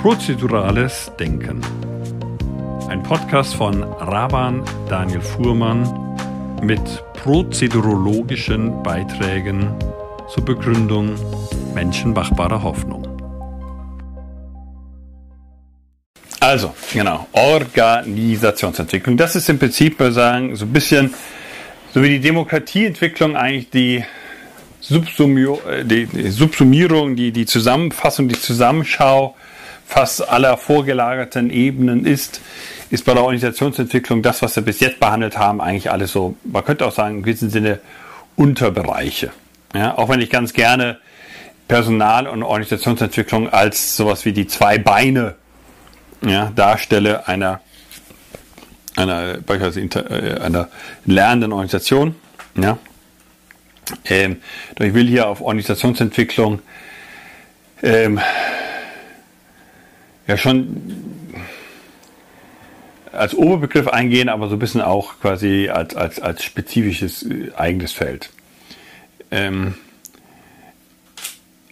[0.00, 1.60] Prozedurales Denken.
[2.88, 6.16] Ein Podcast von Raban Daniel Fuhrmann
[6.62, 6.80] mit
[7.12, 9.74] prozedurologischen Beiträgen
[10.32, 11.16] zur Begründung
[11.74, 13.06] menschenmachbarer Hoffnung.
[16.40, 19.18] Also, genau, Organisationsentwicklung.
[19.18, 21.12] Das ist im Prinzip, wir sagen, so ein bisschen,
[21.92, 29.36] so wie die Demokratieentwicklung eigentlich die, äh, die, die Subsumierung, die, die Zusammenfassung, die Zusammenschau
[29.90, 32.40] fast aller vorgelagerten Ebenen ist,
[32.90, 36.64] ist bei der Organisationsentwicklung das, was wir bis jetzt behandelt haben, eigentlich alles so, man
[36.64, 37.80] könnte auch sagen, in gewissem Sinne
[38.36, 39.32] Unterbereiche.
[39.74, 40.98] Ja, auch wenn ich ganz gerne
[41.66, 45.34] Personal- und Organisationsentwicklung als sowas wie die zwei Beine
[46.24, 47.60] ja, darstelle einer,
[48.94, 50.68] einer, beispielsweise äh, einer
[51.04, 52.14] lernenden Organisation.
[52.54, 52.78] Ja.
[54.04, 54.36] Ähm,
[54.78, 56.60] ich will hier auf Organisationsentwicklung
[57.82, 58.20] ähm,
[60.30, 60.82] ja schon
[63.12, 67.92] als Oberbegriff eingehen, aber so ein bisschen auch quasi als, als, als spezifisches äh, eigenes
[67.92, 68.30] Feld.
[69.30, 69.74] Ähm,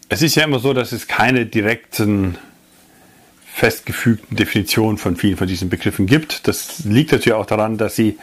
[0.09, 2.37] es ist ja immer so, dass es keine direkten
[3.55, 6.49] festgefügten Definitionen von vielen von diesen Begriffen gibt.
[6.49, 8.19] Das liegt natürlich auch daran, dass sie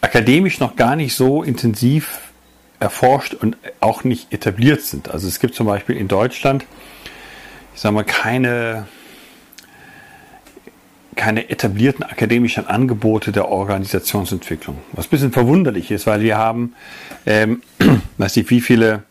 [0.00, 2.18] akademisch noch gar nicht so intensiv
[2.80, 5.08] erforscht und auch nicht etabliert sind.
[5.08, 6.64] Also es gibt zum Beispiel in Deutschland,
[7.74, 8.86] ich sage mal, keine
[11.14, 14.78] keine etablierten akademischen Angebote der Organisationsentwicklung.
[14.92, 16.74] Was ein bisschen verwunderlich ist, weil wir haben,
[17.26, 17.62] ähm,
[18.18, 19.02] weiß nicht wie viele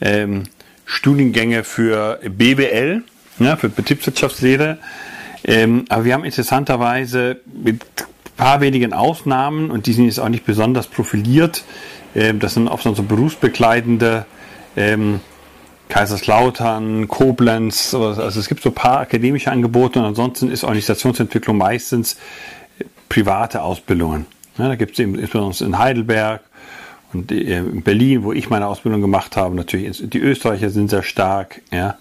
[0.00, 0.44] ähm,
[0.84, 3.02] Studiengänge für BWL,
[3.38, 4.78] ja, für Betriebswirtschaftslehre,
[5.44, 10.28] ähm, aber wir haben interessanterweise mit ein paar wenigen Ausnahmen, und die sind jetzt auch
[10.28, 11.64] nicht besonders profiliert,
[12.14, 14.26] ähm, das sind oft so berufsbegleitende
[14.76, 15.20] ähm,
[15.88, 22.16] Kaiserslautern, Koblenz, also es gibt so ein paar akademische Angebote und ansonsten ist Organisationsentwicklung meistens
[23.08, 24.26] private Ausbildungen.
[24.58, 26.40] Ja, da gibt es eben insbesondere in Heidelberg
[27.12, 31.02] und äh, in Berlin, wo ich meine Ausbildung gemacht habe, natürlich, die Österreicher sind sehr
[31.02, 31.96] stark, ja,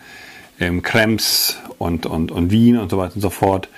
[0.59, 3.69] ähm, Krems und, und, und Wien und so weiter und so fort.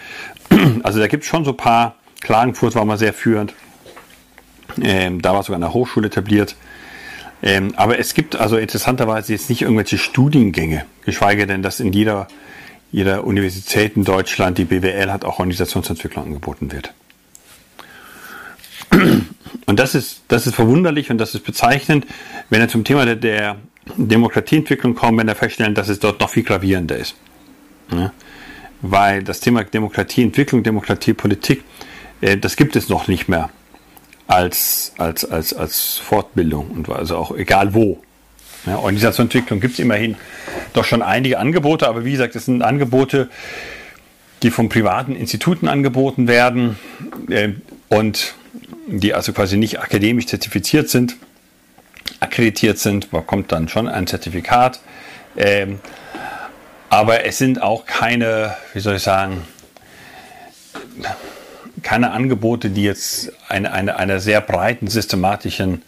[0.83, 3.53] Also da gibt es schon so ein paar, Klagenfurt war mal sehr führend,
[4.81, 6.55] ähm, da war sogar eine Hochschule etabliert.
[7.43, 12.27] Ähm, aber es gibt also interessanterweise jetzt nicht irgendwelche Studiengänge, geschweige denn, dass in jeder,
[12.91, 16.93] jeder Universität in Deutschland, die BWL hat, auch Organisationsentwicklung angeboten wird.
[19.65, 22.07] Und das ist, das ist verwunderlich und das ist bezeichnend,
[22.49, 23.57] wenn wir zum Thema der, der
[23.95, 27.15] Demokratieentwicklung kommen, wenn wir feststellen, dass es dort noch viel gravierender ist.
[27.91, 28.11] Ja?
[28.81, 31.63] Weil das Thema Demokratieentwicklung, Demokratiepolitik,
[32.21, 33.49] äh, das gibt es noch nicht mehr
[34.27, 38.01] als, als, als, als Fortbildung und also auch egal wo.
[38.65, 40.17] Ja, Organisationsentwicklung gibt es immerhin
[40.73, 43.29] doch schon einige Angebote, aber wie gesagt, es sind Angebote,
[44.43, 46.77] die von privaten Instituten angeboten werden
[47.29, 47.49] äh,
[47.87, 48.35] und
[48.87, 51.15] die also quasi nicht akademisch zertifiziert sind,
[52.19, 54.79] akkreditiert sind, bekommt dann schon ein Zertifikat.
[55.35, 55.79] Ähm,
[56.89, 59.43] aber es sind auch keine, wie soll ich sagen,
[61.87, 65.83] keine Angebote, die jetzt eine, eine, einer sehr breiten systematischen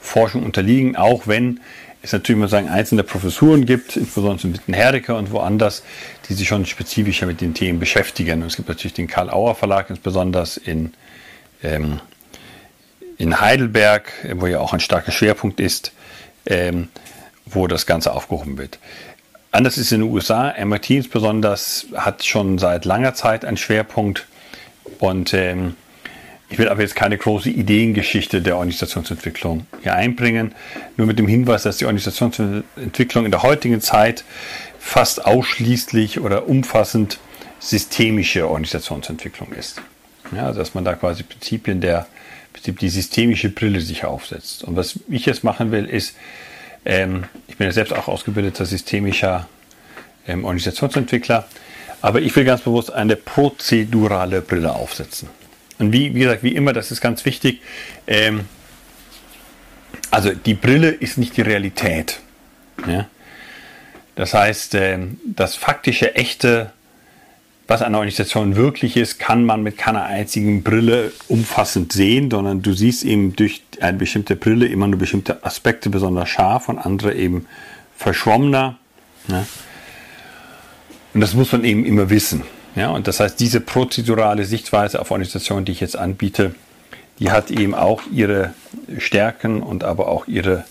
[0.00, 1.60] Forschung unterliegen, auch wenn
[2.02, 5.84] es natürlich mal sagen, einzelne Professuren gibt, insbesondere mit den Herdecke und woanders,
[6.28, 8.42] die sich schon spezifischer mit den Themen beschäftigen.
[8.42, 10.92] Und es gibt natürlich den Karl-Auer Verlag, insbesondere in,
[11.62, 12.00] ähm,
[13.16, 15.92] in Heidelberg, wo ja auch ein starker Schwerpunkt ist,
[16.46, 16.88] ähm,
[17.46, 18.80] wo das Ganze aufgehoben wird.
[19.52, 20.52] Anders ist in den USA.
[20.64, 21.56] MIT insbesondere
[21.94, 24.26] hat schon seit langer Zeit einen Schwerpunkt
[24.98, 25.76] und ähm,
[26.50, 30.54] ich will aber jetzt keine große Ideengeschichte der Organisationsentwicklung hier einbringen,
[30.96, 34.24] nur mit dem Hinweis, dass die Organisationsentwicklung in der heutigen Zeit
[34.78, 37.18] fast ausschließlich oder umfassend
[37.58, 39.80] systemische Organisationsentwicklung ist.
[40.34, 42.06] Ja, also dass man da quasi Prinzipien der
[42.66, 44.64] die systemische Brille sich aufsetzt.
[44.64, 46.14] Und was ich jetzt machen will, ist,
[46.84, 49.48] ähm, ich bin ja selbst auch ausgebildeter systemischer
[50.26, 51.46] ähm, Organisationsentwickler,
[52.04, 55.30] aber ich will ganz bewusst eine prozedurale Brille aufsetzen.
[55.78, 57.62] Und wie, wie gesagt, wie immer, das ist ganz wichtig.
[58.06, 58.40] Ähm,
[60.10, 62.20] also die Brille ist nicht die Realität.
[62.86, 63.06] Ja?
[64.16, 66.72] Das heißt, ähm, das faktische, echte,
[67.68, 72.74] was eine Organisation wirklich ist, kann man mit keiner einzigen Brille umfassend sehen, sondern du
[72.74, 77.46] siehst eben durch eine bestimmte Brille immer nur bestimmte Aspekte besonders scharf und andere eben
[77.96, 78.76] verschwommener.
[79.28, 79.46] Ja?
[81.14, 82.42] Und das muss man eben immer wissen.
[82.74, 86.54] Ja, und das heißt, diese prozedurale Sichtweise auf Organisationen, die ich jetzt anbiete,
[87.20, 88.52] die hat eben auch ihre
[88.98, 90.64] Stärken und aber auch ihre,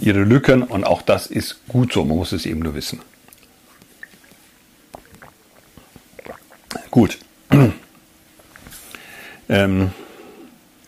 [0.00, 0.64] ihre Lücken.
[0.64, 2.04] Und auch das ist gut so.
[2.04, 3.00] Man muss es eben nur wissen.
[6.90, 7.18] Gut.
[9.48, 9.92] ähm,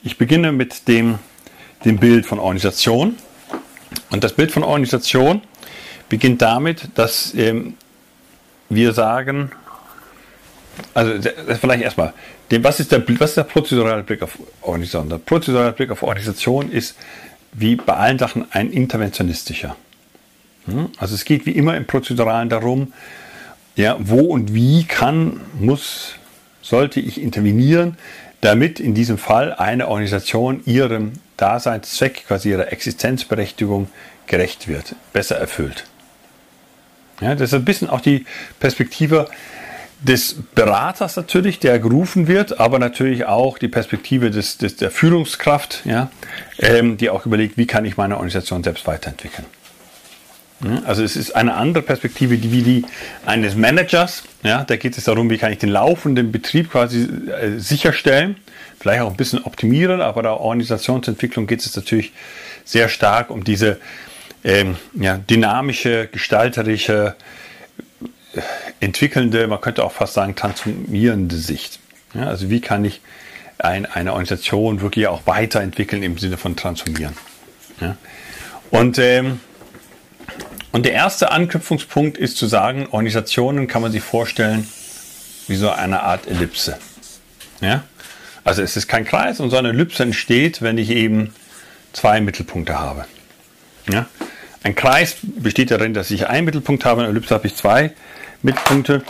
[0.02, 1.20] ich beginne mit dem,
[1.84, 3.16] dem Bild von Organisation.
[4.10, 5.42] Und das Bild von Organisation
[6.08, 7.74] beginnt damit, dass ähm,
[8.68, 9.50] wir sagen,
[10.94, 11.12] also
[11.60, 12.12] vielleicht erstmal,
[12.50, 15.08] was, ist der, der prozedurale Blick auf Organisation?
[15.08, 16.96] Der prozedurale Blick auf Organisation ist
[17.52, 19.76] wie bei allen Sachen ein interventionistischer.
[20.66, 20.90] Hm?
[20.98, 22.92] Also es geht wie immer im Prozeduralen darum,
[23.76, 26.14] ja, wo und wie kann, muss,
[26.62, 27.96] sollte ich intervenieren,
[28.40, 33.88] damit in diesem Fall eine Organisation ihrem Daseinszweck, quasi ihrer Existenzberechtigung
[34.26, 35.84] gerecht wird, besser erfüllt.
[37.20, 38.24] Ja, das ist ein bisschen auch die
[38.60, 39.28] Perspektive
[40.02, 45.82] des Beraters natürlich, der gerufen wird, aber natürlich auch die Perspektive des, des der Führungskraft,
[45.84, 46.10] ja,
[46.58, 49.46] ähm, die auch überlegt, wie kann ich meine Organisation selbst weiterentwickeln.
[50.64, 52.84] Ja, also es ist eine andere Perspektive die, wie die
[53.26, 54.24] eines Managers.
[54.42, 58.36] Ja, da geht es darum, wie kann ich den laufenden Betrieb quasi äh, sicherstellen,
[58.80, 62.12] vielleicht auch ein bisschen optimieren, aber der Organisationsentwicklung geht es natürlich
[62.64, 63.78] sehr stark um diese
[64.46, 67.16] ähm, ja, dynamische, gestalterische,
[68.80, 71.80] entwickelnde, man könnte auch fast sagen, transformierende Sicht.
[72.14, 73.00] Ja, also wie kann ich
[73.58, 77.16] ein, eine Organisation wirklich auch weiterentwickeln im Sinne von transformieren.
[77.80, 77.96] Ja?
[78.70, 79.40] Und, ähm,
[80.70, 84.68] und der erste Anknüpfungspunkt ist zu sagen, Organisationen kann man sich vorstellen
[85.48, 86.78] wie so eine Art Ellipse.
[87.60, 87.82] Ja?
[88.44, 91.34] Also es ist kein Kreis und so eine Ellipse entsteht, wenn ich eben
[91.92, 93.06] zwei Mittelpunkte habe.
[93.90, 94.06] Ja?
[94.62, 97.92] Ein Kreis besteht darin, dass ich einen Mittelpunkt habe, in Ellipse habe ich zwei
[98.42, 99.02] Mittelpunkte.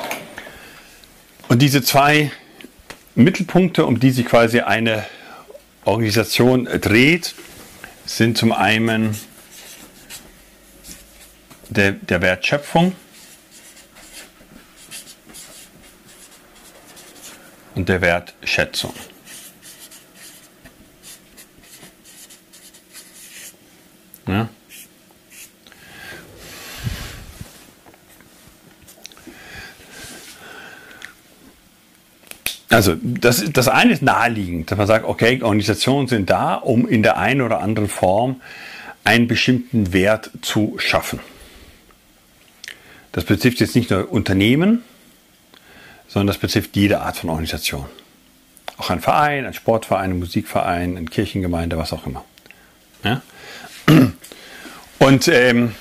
[1.48, 2.30] Und diese zwei
[3.14, 5.06] Mittelpunkte, um die sich quasi eine
[5.84, 7.34] Organisation dreht,
[8.04, 9.16] sind zum einen
[11.68, 12.94] der, der Wertschöpfung
[17.74, 18.92] und der Wertschätzung.
[24.26, 24.48] Ja?
[32.68, 37.02] Also das, das eine ist naheliegend, dass man sagt, okay, Organisationen sind da, um in
[37.02, 38.40] der einen oder anderen Form
[39.04, 41.20] einen bestimmten Wert zu schaffen.
[43.12, 44.82] Das betrifft jetzt nicht nur Unternehmen,
[46.08, 47.86] sondern das betrifft jede Art von Organisation.
[48.78, 52.24] Auch ein Verein, ein Sportverein, ein Musikverein, eine Kirchengemeinde, was auch immer.
[53.04, 53.22] Ja?
[54.98, 55.74] Und ähm,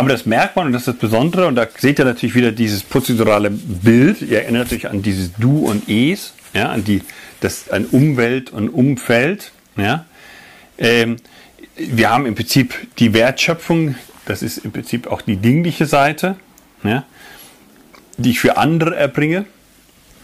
[0.00, 2.52] aber das merkt man und das ist das Besondere und da seht ihr natürlich wieder
[2.52, 4.22] dieses prozedurale Bild.
[4.22, 7.02] Ihr erinnert euch an dieses Du und Es, ja, an die,
[7.40, 10.06] das, an Umwelt und Umfeld, ja.
[10.78, 11.16] Ähm,
[11.76, 13.94] wir haben im Prinzip die Wertschöpfung,
[14.24, 16.36] das ist im Prinzip auch die dingliche Seite,
[16.82, 17.04] ja,
[18.16, 19.44] die ich für andere erbringe.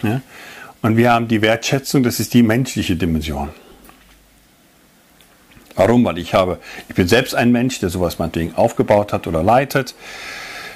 [0.03, 0.23] Ja.
[0.81, 3.51] Und wir haben die Wertschätzung, das ist die menschliche Dimension.
[5.77, 6.05] Warum?
[6.05, 6.59] Weil ich habe,
[6.89, 9.95] ich bin selbst ein Mensch, der sowas meinetwegen aufgebaut hat oder leitet.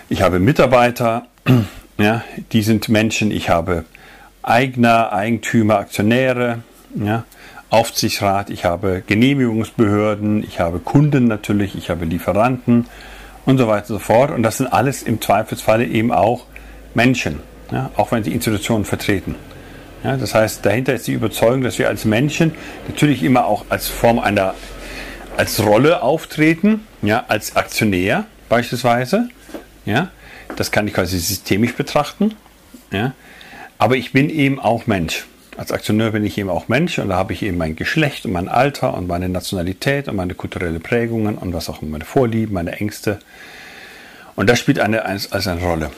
[0.08, 1.26] Ich habe Mitarbeiter,
[1.99, 3.31] ja, die sind Menschen.
[3.31, 3.85] Ich habe
[4.43, 6.62] Eigner, Eigentümer, Aktionäre,
[6.94, 7.25] ja,
[7.70, 12.87] Aufsichtsrat, ich habe Genehmigungsbehörden, ich habe Kunden natürlich, ich habe Lieferanten
[13.47, 14.31] und so weiter und so fort.
[14.32, 16.47] Und das sind alles im Zweifelsfalle eben auch
[16.94, 19.37] Menschen, ja, auch wenn sie Institutionen vertreten.
[20.02, 22.52] Ja, das heißt, dahinter ist die Überzeugung, dass wir als Menschen
[22.88, 24.54] natürlich immer auch als Form einer
[25.37, 29.28] als Rolle auftreten, ja, als Aktionär beispielsweise.
[29.87, 30.10] Ja,
[30.56, 32.34] das kann ich quasi systemisch betrachten.
[32.92, 33.14] Ja,
[33.78, 35.26] aber ich bin eben auch Mensch.
[35.56, 38.32] Als Aktionär bin ich eben auch Mensch und da habe ich eben mein Geschlecht und
[38.32, 42.54] mein Alter und meine Nationalität und meine kulturelle Prägungen und was auch immer, meine Vorlieben,
[42.54, 43.18] meine Ängste.
[44.37, 45.90] Und das spielt eine, als eine Rolle.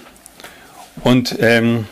[1.05, 1.87] Und ähm,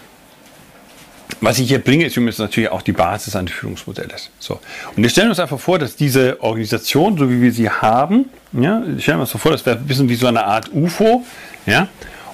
[1.41, 4.31] was ich hier bringe, ist übrigens natürlich auch die Basis eines Führungsmodells.
[4.39, 4.61] So.
[4.97, 8.83] Und wir stellen uns einfach vor, dass diese Organisation, so wie wir sie haben, ja,
[8.99, 11.25] stellen wir uns vor, das wäre ein bisschen wie so eine Art UFO,
[11.67, 11.89] ja,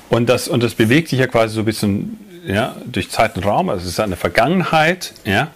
[0.08, 3.44] und das, und das bewegt sich ja quasi so ein bisschen ja, durch Zeit und
[3.44, 5.48] Raum, also es ist eine Vergangenheit, ja,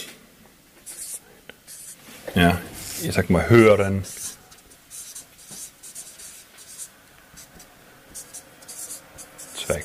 [2.35, 2.61] ja,
[3.03, 4.05] ich sag mal, höheren
[9.55, 9.85] Zweck.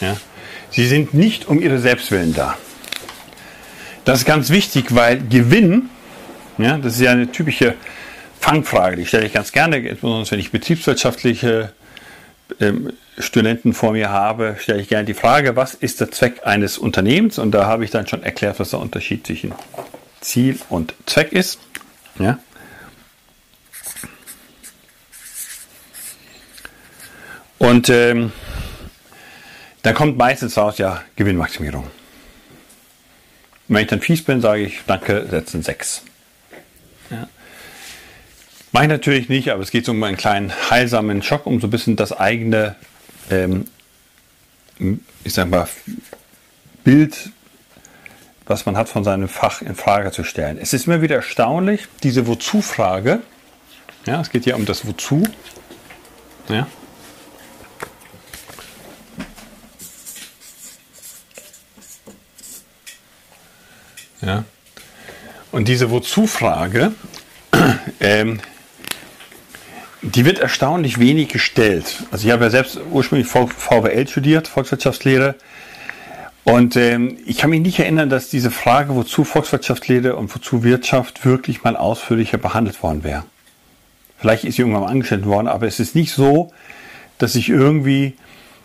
[0.00, 0.16] Ja.
[0.76, 2.58] Sie sind nicht um ihre Selbstwillen da.
[4.04, 5.88] Das ist ganz wichtig, weil Gewinn,
[6.58, 7.76] ja, das ist ja eine typische
[8.40, 11.72] Fangfrage, die stelle ich ganz gerne, insbesondere wenn ich betriebswirtschaftliche
[12.60, 16.76] ähm, Studenten vor mir habe, stelle ich gerne die Frage, was ist der Zweck eines
[16.76, 17.38] Unternehmens?
[17.38, 19.54] Und da habe ich dann schon erklärt, was der Unterschied zwischen
[20.20, 21.58] Ziel und Zweck ist.
[22.18, 22.38] Ja.
[27.56, 28.30] Und ähm,
[29.86, 31.86] dann kommt meistens raus, ja, Gewinnmaximierung.
[33.68, 36.02] Wenn ich dann fies bin, sage ich, danke, setzen 6.
[37.08, 37.28] Ja.
[38.72, 41.70] Mache ich natürlich nicht, aber es geht um einen kleinen heilsamen Schock, um so ein
[41.70, 42.74] bisschen das eigene,
[43.30, 43.66] ähm,
[45.22, 45.68] ich sag mal,
[46.82, 47.30] Bild,
[48.44, 50.58] was man hat von seinem Fach in Frage zu stellen.
[50.60, 53.20] Es ist immer wieder erstaunlich, diese Wozu-Frage.
[54.04, 55.22] Ja, es geht hier um das Wozu.
[56.48, 56.66] Ja.
[64.26, 64.44] Ja.
[65.52, 66.92] Und diese Wozu-Frage,
[68.00, 68.40] ähm,
[70.02, 72.04] die wird erstaunlich wenig gestellt.
[72.10, 75.36] Also ich habe ja selbst ursprünglich VWL studiert, Volkswirtschaftslehre.
[76.44, 81.24] Und ähm, ich kann mich nicht erinnern, dass diese Frage, wozu Volkswirtschaftslehre und wozu Wirtschaft
[81.24, 83.24] wirklich mal ausführlicher behandelt worden wäre.
[84.18, 86.52] Vielleicht ist sie irgendwann mal angestellt worden, aber es ist nicht so,
[87.18, 88.14] dass ich irgendwie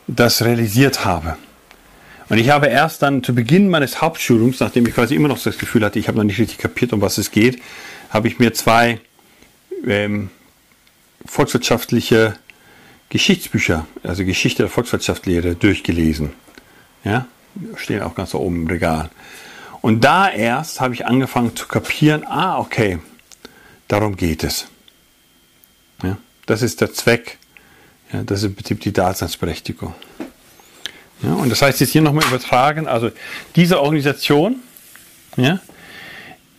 [0.08, 1.38] das realisiert habe.
[2.32, 5.58] Und ich habe erst dann zu Beginn meines Hauptstudiums, nachdem ich quasi immer noch das
[5.58, 7.62] Gefühl hatte, ich habe noch nicht richtig kapiert, um was es geht,
[8.10, 9.02] habe ich mir zwei
[9.86, 10.30] ähm,
[11.26, 12.38] volkswirtschaftliche
[13.10, 16.32] Geschichtsbücher, also Geschichte der Volkswirtschaftslehre, durchgelesen.
[17.04, 17.28] Ja,
[17.76, 19.10] stehen auch ganz oben im Regal.
[19.82, 23.00] Und da erst habe ich angefangen zu kapieren, ah, okay,
[23.90, 24.68] darum geht es.
[26.02, 27.40] Ja, das ist der Zweck,
[28.14, 29.94] ja, das ist im Prinzip die Daseinsberechtigung.
[31.22, 33.12] Ja, und das heißt jetzt hier nochmal übertragen, also
[33.56, 34.56] diese Organisation,
[35.38, 35.60] ja,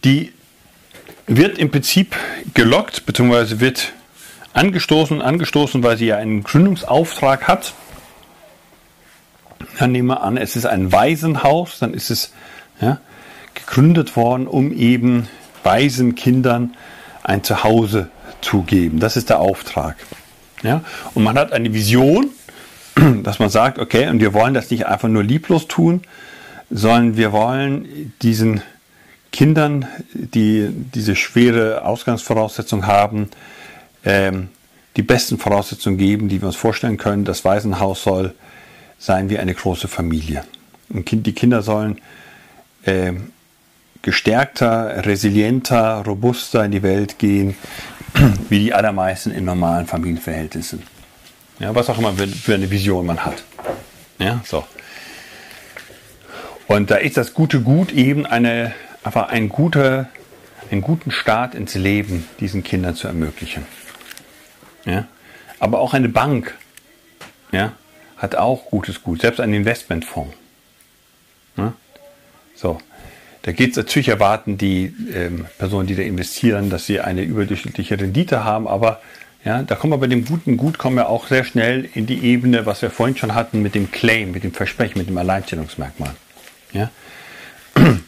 [0.05, 0.33] die
[1.27, 2.17] wird im Prinzip
[2.55, 3.93] gelockt, beziehungsweise wird
[4.53, 7.75] angestoßen, angestoßen, weil sie ja einen Gründungsauftrag hat.
[9.79, 12.33] Dann nehmen wir an, es ist ein Waisenhaus, dann ist es
[12.81, 13.01] ja,
[13.55, 15.29] gegründet worden, um eben
[15.65, 16.77] Waisenkindern
[17.23, 19.01] ein Zuhause zu geben.
[19.01, 19.97] Das ist der Auftrag.
[20.63, 20.83] Ja?
[21.15, 22.31] Und man hat eine Vision,
[23.23, 26.03] dass man sagt, okay, und wir wollen das nicht einfach nur lieblos tun,
[26.71, 28.63] sondern wir wollen diesen
[29.31, 33.29] Kindern, die diese schwere Ausgangsvoraussetzung haben,
[34.05, 34.49] ähm,
[34.97, 37.25] die besten Voraussetzungen geben, die wir uns vorstellen können.
[37.25, 38.35] Das Waisenhaus soll
[38.99, 40.45] sein wie eine große Familie.
[40.91, 41.99] Und die Kinder sollen
[42.85, 43.13] äh,
[44.03, 47.57] gestärkter, resilienter, robuster in die Welt gehen,
[48.51, 50.83] wie die allermeisten in normalen Familienverhältnissen.
[51.59, 53.45] Ja, was auch immer für eine Vision man hat.
[54.19, 54.65] Ja, so.
[56.67, 58.73] Und da ist das gute Gut eben eine,
[59.05, 60.09] einfach ein guter,
[60.71, 63.67] einen guten Start ins Leben diesen Kindern zu ermöglichen.
[64.85, 65.07] Ja?
[65.59, 66.55] Aber auch eine Bank
[67.53, 67.73] ja,
[68.17, 70.35] hat auch gutes Gut, selbst ein Investmentfonds.
[71.57, 71.75] Ja?
[72.55, 72.79] So.
[73.43, 77.99] Da geht es natürlich erwarten die ähm, Personen, die da investieren, dass sie eine überdurchschnittliche
[77.99, 79.01] Rendite haben, aber
[79.45, 82.23] ja, da kommen wir bei dem guten Gut kommen wir auch sehr schnell in die
[82.25, 86.15] Ebene, was wir vorhin schon hatten mit dem Claim, mit dem Versprechen, mit dem Alleinstellungsmerkmal.
[86.73, 86.91] Ja?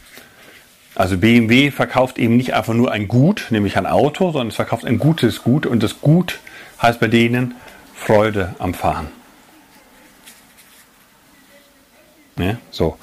[0.97, 4.85] Also BMW verkauft eben nicht einfach nur ein Gut, nämlich ein Auto, sondern es verkauft
[4.85, 6.39] ein gutes Gut und das Gut
[6.81, 7.57] heißt bei denen
[7.97, 9.09] Freude am Fahren.
[12.39, 12.97] Ja, so.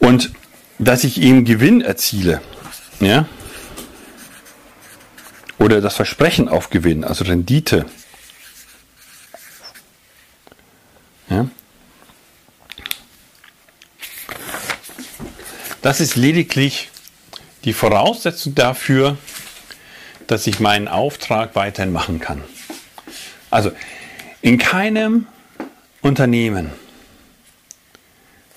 [0.00, 0.32] Und
[0.80, 2.40] dass ich eben Gewinn erziele,
[2.98, 3.26] ja,
[5.58, 7.86] oder das Versprechen auf Gewinn, also Rendite,
[11.28, 11.48] ja,
[15.82, 16.90] das ist lediglich
[17.64, 19.18] die Voraussetzung dafür,
[20.26, 22.42] dass ich meinen Auftrag weiterhin machen kann.
[23.50, 23.72] Also
[24.42, 25.26] in keinem
[26.02, 26.70] Unternehmen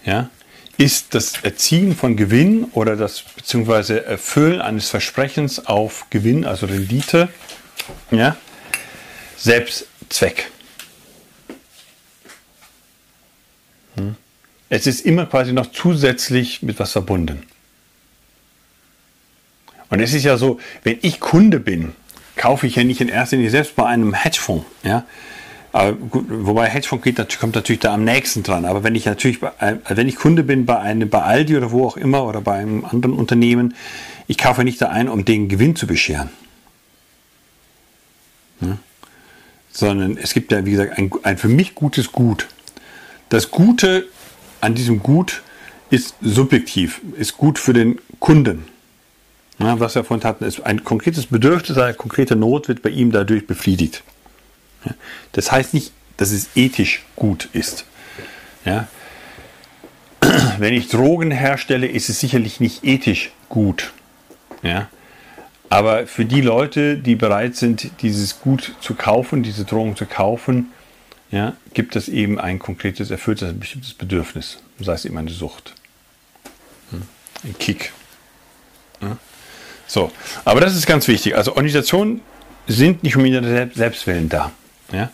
[0.03, 0.29] ja,
[0.77, 7.29] ist das Erzielen von Gewinn oder das beziehungsweise Erfüllen eines Versprechens auf Gewinn, also Rendite,
[8.11, 8.35] ja,
[9.37, 10.51] Selbstzweck.
[13.95, 14.15] Hm.
[14.69, 17.43] Es ist immer quasi noch zusätzlich mit was verbunden.
[19.89, 21.93] Und es ist ja so, wenn ich Kunde bin,
[22.37, 24.65] kaufe ich ja nicht in erster Linie selbst bei einem Hedgefonds.
[24.83, 25.05] Ja?
[25.73, 28.65] Wobei Hedgefonds geht, kommt natürlich da am nächsten dran.
[28.65, 31.85] Aber wenn ich natürlich, äh, wenn ich Kunde bin bei einem, bei Aldi oder wo
[31.85, 33.75] auch immer oder bei einem anderen Unternehmen,
[34.27, 36.29] ich kaufe nicht da ein, um den Gewinn zu bescheren.
[38.59, 38.77] Ja?
[39.71, 42.47] Sondern es gibt ja, wie gesagt, ein, ein für mich gutes Gut.
[43.29, 44.07] Das Gute
[44.59, 45.41] an diesem Gut
[45.89, 48.65] ist subjektiv, ist gut für den Kunden.
[49.57, 53.11] Ja, was wir vorhin hatten, ist ein konkretes Bedürfnis, eine konkrete Not wird bei ihm
[53.11, 54.03] dadurch befriedigt.
[55.31, 57.85] Das heißt nicht, dass es ethisch gut ist.
[58.65, 58.87] Ja,
[60.59, 63.91] wenn ich Drogen herstelle, ist es sicherlich nicht ethisch gut.
[64.61, 64.89] Ja,
[65.69, 70.67] aber für die Leute, die bereit sind, dieses Gut zu kaufen, diese Drogen zu kaufen,
[71.31, 74.59] ja, gibt es eben ein konkretes, erfülltes, ein bestimmtes Bedürfnis.
[74.79, 75.73] Sei es eben eine Sucht.
[76.89, 77.03] Hm,
[77.45, 77.93] ein Kick.
[79.01, 79.17] Ja.
[79.87, 80.11] So,
[80.43, 81.35] aber das ist ganz wichtig.
[81.35, 82.21] Also Organisationen
[82.67, 84.51] sind nicht um ihre Selbstwillen da.
[84.91, 85.09] Ja?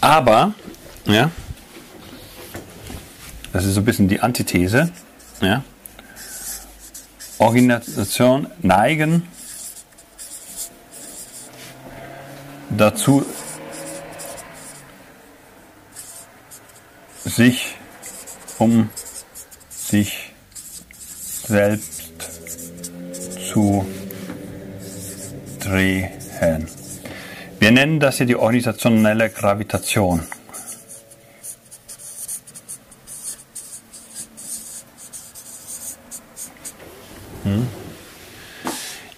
[0.00, 0.54] Aber,
[1.06, 1.30] ja,
[3.52, 4.90] das ist so ein bisschen die Antithese,
[5.40, 5.62] ja,
[7.38, 9.28] Organisationen neigen
[12.70, 13.24] dazu,
[17.24, 17.76] sich
[18.58, 18.90] um
[19.70, 20.32] sich
[21.46, 22.12] selbst
[23.52, 23.86] zu
[25.60, 26.81] drehen.
[27.62, 30.24] Wir nennen das hier die organisationelle Gravitation.
[37.44, 37.68] Hm.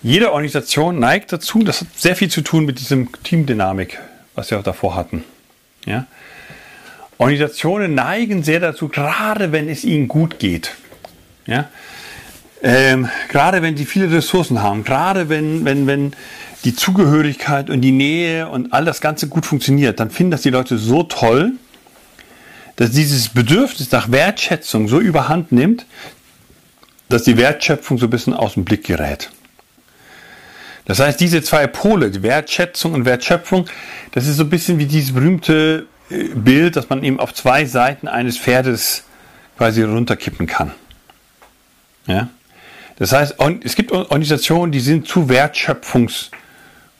[0.03, 3.99] Jede Organisation neigt dazu, das hat sehr viel zu tun mit diesem Teamdynamik,
[4.35, 5.25] was wir auch davor hatten.
[5.87, 6.07] Ja?
[7.17, 10.75] Organisationen neigen sehr dazu, gerade wenn es ihnen gut geht.
[11.47, 11.71] Ja?
[12.63, 16.13] Ähm, gerade wenn sie viele Ressourcen haben, gerade wenn, wenn, wenn
[16.65, 20.51] die Zugehörigkeit und die Nähe und all das Ganze gut funktioniert, dann finden das die
[20.51, 21.53] Leute so toll,
[22.77, 25.87] dass dieses Bedürfnis nach Wertschätzung so überhand nimmt,
[27.09, 29.31] dass die Wertschöpfung so ein bisschen aus dem Blick gerät.
[30.87, 33.67] Das heißt, diese zwei Pole, Wertschätzung und Wertschöpfung,
[34.13, 37.65] das ist so ein bisschen wie dieses berühmte äh, Bild, dass man eben auf zwei
[37.65, 39.05] Seiten eines Pferdes
[39.57, 40.73] quasi runterkippen kann.
[42.07, 42.29] Ja?
[42.97, 45.29] Das heißt, es gibt Organisationen, die sind zu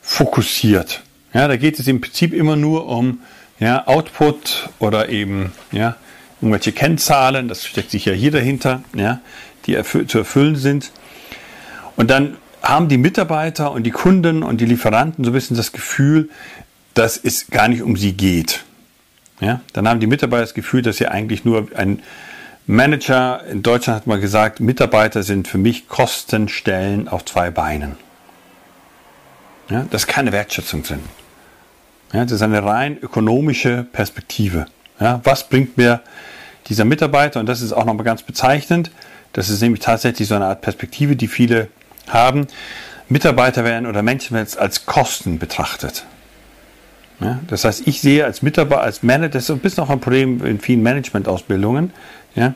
[0.05, 1.01] wertschöpfungsfokussiert.
[1.33, 3.19] Ja, da geht es im Prinzip immer nur um
[3.59, 5.95] ja, Output oder eben ja,
[6.41, 9.19] irgendwelche Kennzahlen, das steckt sich ja hier dahinter, ja,
[9.65, 10.91] die erfü zu erfüllen sind.
[11.95, 15.71] Und dann haben die Mitarbeiter und die Kunden und die Lieferanten so ein bisschen das
[15.71, 16.29] Gefühl,
[16.93, 18.63] dass es gar nicht um sie geht.
[19.41, 22.01] Ja, dann haben die Mitarbeiter das Gefühl, dass sie eigentlich nur ein
[22.67, 27.97] Manager in Deutschland hat mal gesagt, Mitarbeiter sind für mich Kostenstellen auf zwei Beinen.
[29.69, 30.99] Ja, das ist keine Wertschätzung drin.
[32.13, 34.67] Ja, das ist eine rein ökonomische Perspektive.
[34.99, 36.01] Ja, was bringt mir
[36.67, 37.39] dieser Mitarbeiter?
[37.39, 38.91] Und das ist auch nochmal ganz bezeichnend.
[39.33, 41.67] Das ist nämlich tatsächlich so eine Art Perspektive, die viele
[42.07, 42.47] haben.
[43.09, 46.05] Mitarbeiter werden oder Menschen werden als Kosten betrachtet.
[47.19, 49.99] Ja, das heißt, ich sehe als Mitarbeiter, als Manager, das ist ein bisschen auch ein
[49.99, 51.93] Problem in vielen Management-Ausbildungen,
[52.35, 52.53] ja?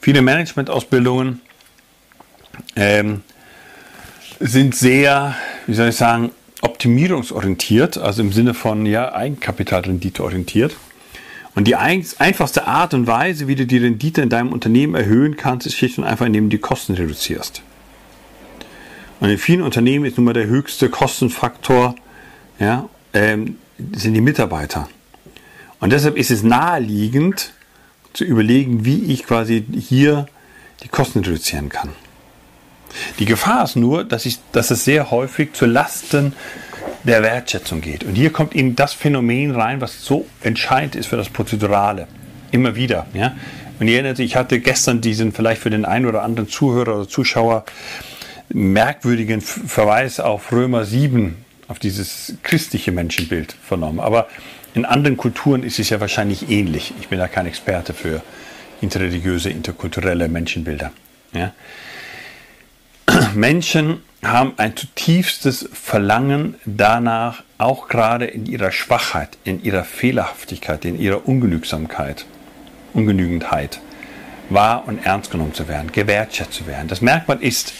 [0.00, 1.40] Viele Management-Ausbildungen
[2.76, 3.22] ähm,
[4.40, 5.34] sind sehr,
[5.66, 6.30] wie soll ich sagen,
[6.64, 10.76] optimierungsorientiert, also im Sinne von ja, Eigenkapitalrendite orientiert.
[11.54, 15.66] Und die einfachste Art und Weise, wie du die Rendite in deinem Unternehmen erhöhen kannst,
[15.66, 17.62] ist schlicht und einfach, indem du die Kosten reduzierst.
[19.20, 21.94] Und in vielen Unternehmen ist nun mal der höchste Kostenfaktor,
[22.58, 23.58] ja, ähm,
[23.92, 24.88] sind die Mitarbeiter.
[25.80, 27.52] Und deshalb ist es naheliegend,
[28.14, 30.26] zu überlegen, wie ich quasi hier
[30.82, 31.90] die Kosten reduzieren kann.
[33.18, 36.32] Die Gefahr ist nur, dass, ich, dass es sehr häufig zu Lasten
[37.04, 38.04] der Wertschätzung geht.
[38.04, 42.08] Und hier kommt Ihnen das Phänomen rein, was so entscheidend ist für das Prozedurale.
[42.50, 43.06] Immer wieder.
[43.14, 43.34] Ja?
[43.78, 46.96] Und ihr erinnert sich, ich hatte gestern diesen vielleicht für den einen oder anderen Zuhörer
[46.96, 47.64] oder Zuschauer
[48.48, 51.36] merkwürdigen Verweis auf Römer 7,
[51.68, 54.00] auf dieses christliche Menschenbild vernommen.
[54.00, 54.28] Aber
[54.74, 56.94] in anderen Kulturen ist es ja wahrscheinlich ähnlich.
[57.00, 58.22] Ich bin da kein Experte für
[58.80, 60.92] interreligiöse, interkulturelle Menschenbilder.
[61.32, 61.52] Ja?
[63.34, 70.98] Menschen haben ein zutiefstes Verlangen danach, auch gerade in ihrer Schwachheit, in ihrer Fehlerhaftigkeit, in
[70.98, 72.24] ihrer Ungenügsamkeit,
[72.92, 73.80] Ungenügendheit,
[74.50, 76.88] wahr und ernst genommen zu werden, gewertschätzt zu werden.
[76.88, 77.72] Das Merkmal ist,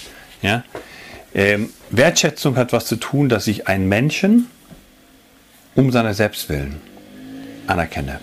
[0.42, 0.64] ja,
[1.34, 4.48] ähm, Wertschätzung hat was zu tun, dass ich einen Menschen
[5.74, 6.80] um seiner selbst willen
[7.66, 8.20] anerkenne,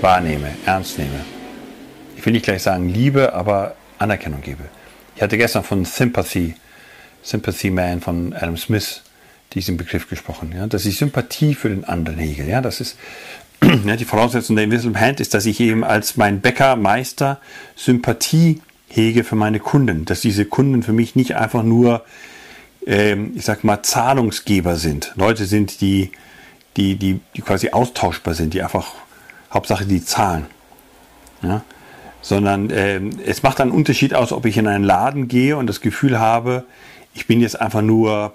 [0.00, 1.24] wahrnehme, ernst nehme.
[2.16, 4.64] Ich will nicht gleich sagen Liebe, aber Anerkennung gebe.
[5.22, 6.56] Ich hatte gestern von Sympathy,
[7.22, 9.02] Sympathy Man von Adam Smith
[9.52, 12.44] diesen Begriff gesprochen, ja, dass ich Sympathie für den anderen hege.
[12.44, 12.96] Ja, das ist
[13.84, 17.40] ja, die Voraussetzung der Invisible Hand ist, dass ich eben als mein Bäckermeister
[17.76, 22.04] Sympathie hege für meine Kunden, dass diese Kunden für mich nicht einfach nur,
[22.84, 26.10] ähm, ich sag mal, Zahlungsgeber sind, Leute sind, die,
[26.76, 28.92] die, die, die quasi austauschbar sind, die einfach
[29.52, 30.46] Hauptsache die zahlen.
[31.42, 31.62] Ja?
[32.22, 35.80] Sondern äh, es macht einen Unterschied aus, ob ich in einen Laden gehe und das
[35.80, 36.64] Gefühl habe,
[37.14, 38.34] ich bin jetzt einfach nur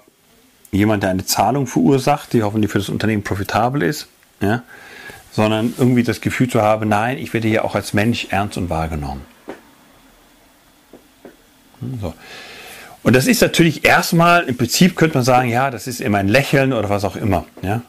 [0.70, 4.08] jemand, der eine Zahlung verursacht, die hoffentlich für das Unternehmen profitabel ist,
[4.40, 4.62] ja?
[5.32, 8.70] sondern irgendwie das Gefühl zu haben, nein, ich werde hier auch als Mensch ernst und
[8.70, 9.22] wahrgenommen.
[11.80, 12.14] Hm, so.
[13.02, 16.28] Und das ist natürlich erstmal, im Prinzip könnte man sagen, ja, das ist immer ein
[16.28, 17.46] Lächeln oder was auch immer.
[17.62, 17.82] Ja?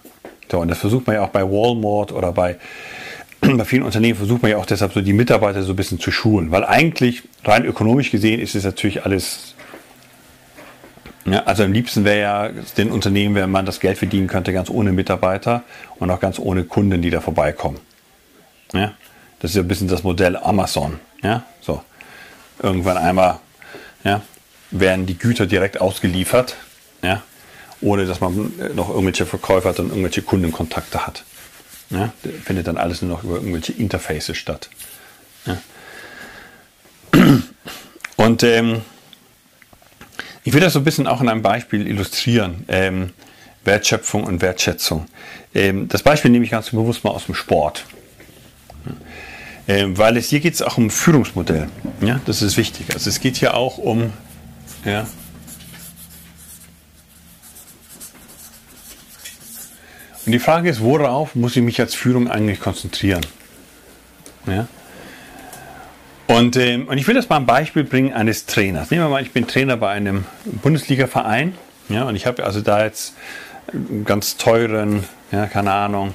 [0.49, 2.57] So, und das versucht man ja auch bei Walmart oder bei
[3.57, 6.11] bei vielen Unternehmen versucht man ja auch deshalb so die Mitarbeiter so ein bisschen zu
[6.11, 9.55] schulen, weil eigentlich rein ökonomisch gesehen ist es natürlich alles.
[11.25, 14.69] Ja, also am liebsten wäre ja den Unternehmen, wenn man das Geld verdienen könnte, ganz
[14.69, 15.63] ohne Mitarbeiter
[15.97, 17.79] und auch ganz ohne Kunden, die da vorbeikommen.
[18.73, 18.93] Ja,
[19.39, 20.99] das ist ja ein bisschen das Modell Amazon.
[21.21, 21.83] Ja, so.
[22.61, 23.39] Irgendwann einmal
[24.03, 24.21] ja,
[24.71, 26.55] werden die Güter direkt ausgeliefert,
[27.01, 27.21] ja,
[27.81, 31.23] ohne dass man noch irgendwelche Verkäufer und irgendwelche Kundenkontakte hat.
[31.89, 34.69] Ja, findet dann alles nur noch über irgendwelche Interfaces statt.
[35.45, 35.57] Ja.
[38.17, 38.81] Und ähm,
[40.43, 42.65] ich will das so ein bisschen auch in einem Beispiel illustrieren.
[42.67, 43.13] Ähm,
[43.65, 45.05] Wertschöpfung und Wertschätzung.
[45.53, 47.85] Ähm, das Beispiel nehme ich ganz bewusst mal aus dem Sport.
[49.67, 51.69] Ähm, weil es hier geht es auch um Führungsmodell.
[52.01, 52.87] Ja, das ist wichtig.
[52.93, 54.11] Also es geht hier auch um
[54.85, 55.07] ja,
[60.25, 63.25] Und die Frage ist, worauf muss ich mich als Führung eigentlich konzentrieren?
[64.45, 64.67] Ja?
[66.27, 68.91] Und, ähm, und ich will das mal ein Beispiel bringen eines Trainers.
[68.91, 71.55] Nehmen wir mal, ich bin Trainer bei einem Bundesliga-Verein.
[71.89, 73.15] Ja, und ich habe also da jetzt
[73.73, 76.13] einen ganz teuren, ja, keine Ahnung,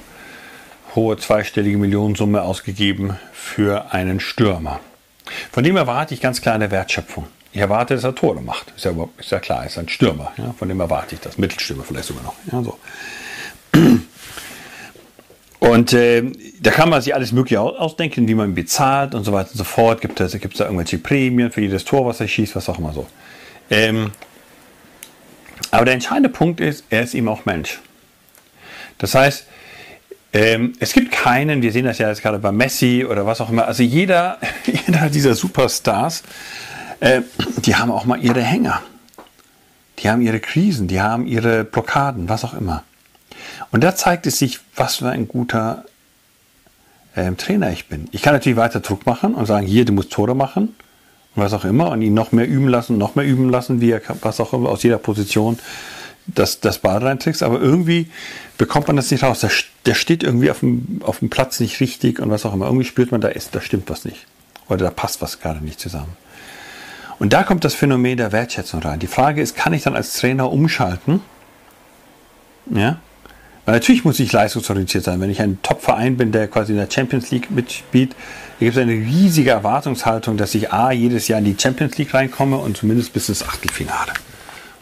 [0.95, 4.79] hohe zweistellige Millionensumme ausgegeben für einen Stürmer.
[5.51, 7.27] Von dem erwarte ich ganz klar eine Wertschöpfung.
[7.51, 8.73] Ich erwarte, dass er Tore macht.
[8.75, 10.31] Ist ja, ist ja klar, ist ein Stürmer.
[10.37, 11.37] Ja, von dem erwarte ich das.
[11.37, 12.35] Mittelstürmer vielleicht sogar noch.
[12.51, 12.77] Ja, so.
[15.59, 16.23] Und äh,
[16.61, 19.63] da kann man sich alles Mögliche ausdenken, wie man bezahlt und so weiter und so
[19.63, 20.01] fort.
[20.01, 22.93] Gibt es gibt da irgendwelche Prämien für jedes Tor, was er schießt, was auch immer
[22.93, 23.07] so.
[23.69, 24.11] Ähm,
[25.71, 27.79] aber der entscheidende Punkt ist, er ist eben auch Mensch.
[28.97, 29.47] Das heißt,
[30.33, 33.49] ähm, es gibt keinen, wir sehen das ja jetzt gerade bei Messi oder was auch
[33.49, 36.23] immer, also jeder, jeder dieser Superstars,
[36.99, 37.21] äh,
[37.57, 38.81] die haben auch mal ihre Hänger.
[39.99, 42.83] Die haben ihre Krisen, die haben ihre Blockaden, was auch immer.
[43.75, 45.83] Und da zeigt es sich, was für ein guter
[47.13, 48.07] äh, Trainer ich bin.
[48.13, 50.73] Ich kann natürlich weiter Druck machen und sagen, hier, du musst Tore machen
[51.35, 53.91] und was auch immer und ihn noch mehr üben lassen, noch mehr üben lassen, wie
[53.91, 55.59] er was auch immer aus jeder Position
[56.25, 58.09] das, das Ball reintrickst, aber irgendwie
[58.57, 59.41] bekommt man das nicht raus.
[59.41, 59.51] Der,
[59.85, 62.67] der steht irgendwie auf dem, auf dem Platz nicht richtig und was auch immer.
[62.67, 64.25] Irgendwie spürt man, da ist, da stimmt was nicht.
[64.69, 66.15] Oder da passt was gerade nicht zusammen.
[67.19, 68.99] Und da kommt das Phänomen der Wertschätzung rein.
[68.99, 71.19] Die Frage ist, kann ich dann als Trainer umschalten?
[72.73, 73.01] Ja?
[73.65, 75.19] Weil natürlich muss ich leistungsorientiert sein.
[75.19, 78.15] Wenn ich ein Top-Verein bin, der quasi in der Champions League mitspielt,
[78.59, 82.57] gibt es eine riesige Erwartungshaltung, dass ich A, jedes Jahr in die Champions League reinkomme
[82.57, 84.13] und zumindest bis ins Achtelfinale.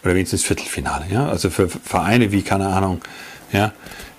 [0.04, 1.06] Oder wenigstens Viertelfinale.
[1.10, 1.30] Ja?
[1.30, 3.02] Also für Vereine wie, keine Ahnung,
[3.54, 3.72] ja,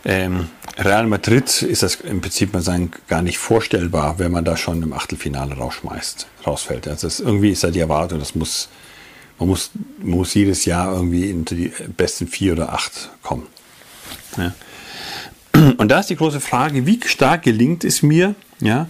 [0.05, 4.57] ähm, Real Madrid ist das im Prinzip mal sagen, gar nicht vorstellbar, wenn man da
[4.57, 6.89] schon im Achtelfinale rausschmeißt, rausfällt.
[6.89, 8.69] Also das, irgendwie ist da die Erwartung, das muss,
[9.39, 13.47] man muss, man muss jedes Jahr irgendwie into die besten vier oder acht kommen.
[14.37, 14.55] Ja.
[15.77, 18.89] Und da ist die große Frage, wie stark gelingt es mir, ja,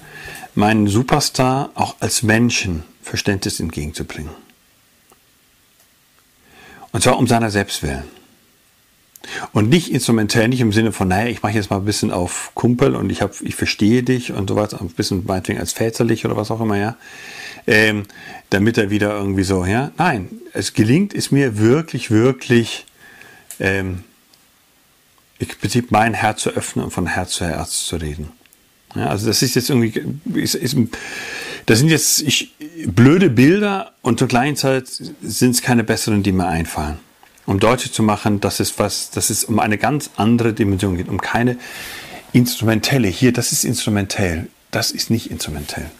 [0.55, 4.33] meinen Superstar auch als Menschen Verständnis entgegenzubringen.
[6.93, 8.05] Und zwar um seiner selbst willen.
[9.53, 12.53] Und nicht instrumentell, nicht im Sinne von, naja, ich mache jetzt mal ein bisschen auf
[12.55, 16.37] Kumpel und ich, hab, ich verstehe dich und sowas, ein bisschen meinetwegen als väterlich oder
[16.37, 16.97] was auch immer, ja.
[17.67, 18.05] Ähm,
[18.51, 19.93] damit er wieder irgendwie so, ja.
[19.97, 22.87] Nein, es gelingt es mir wirklich, wirklich,
[23.59, 24.05] ähm,
[25.39, 28.31] im Prinzip mein Herz zu öffnen und von Herz zu Herz zu reden.
[28.95, 30.01] Ja, also das ist jetzt irgendwie,
[30.35, 30.77] ist, ist,
[31.67, 32.55] das sind jetzt ich,
[32.87, 36.99] blöde Bilder und zur gleichen Zeit sind es keine besseren, die mir einfallen
[37.47, 41.09] um deutlich zu machen, dass es was, dass es um eine ganz andere Dimension geht,
[41.09, 41.59] um keine
[42.33, 43.09] instrumentelle.
[43.09, 45.91] Hier, das ist instrumentell, das ist nicht instrumentell.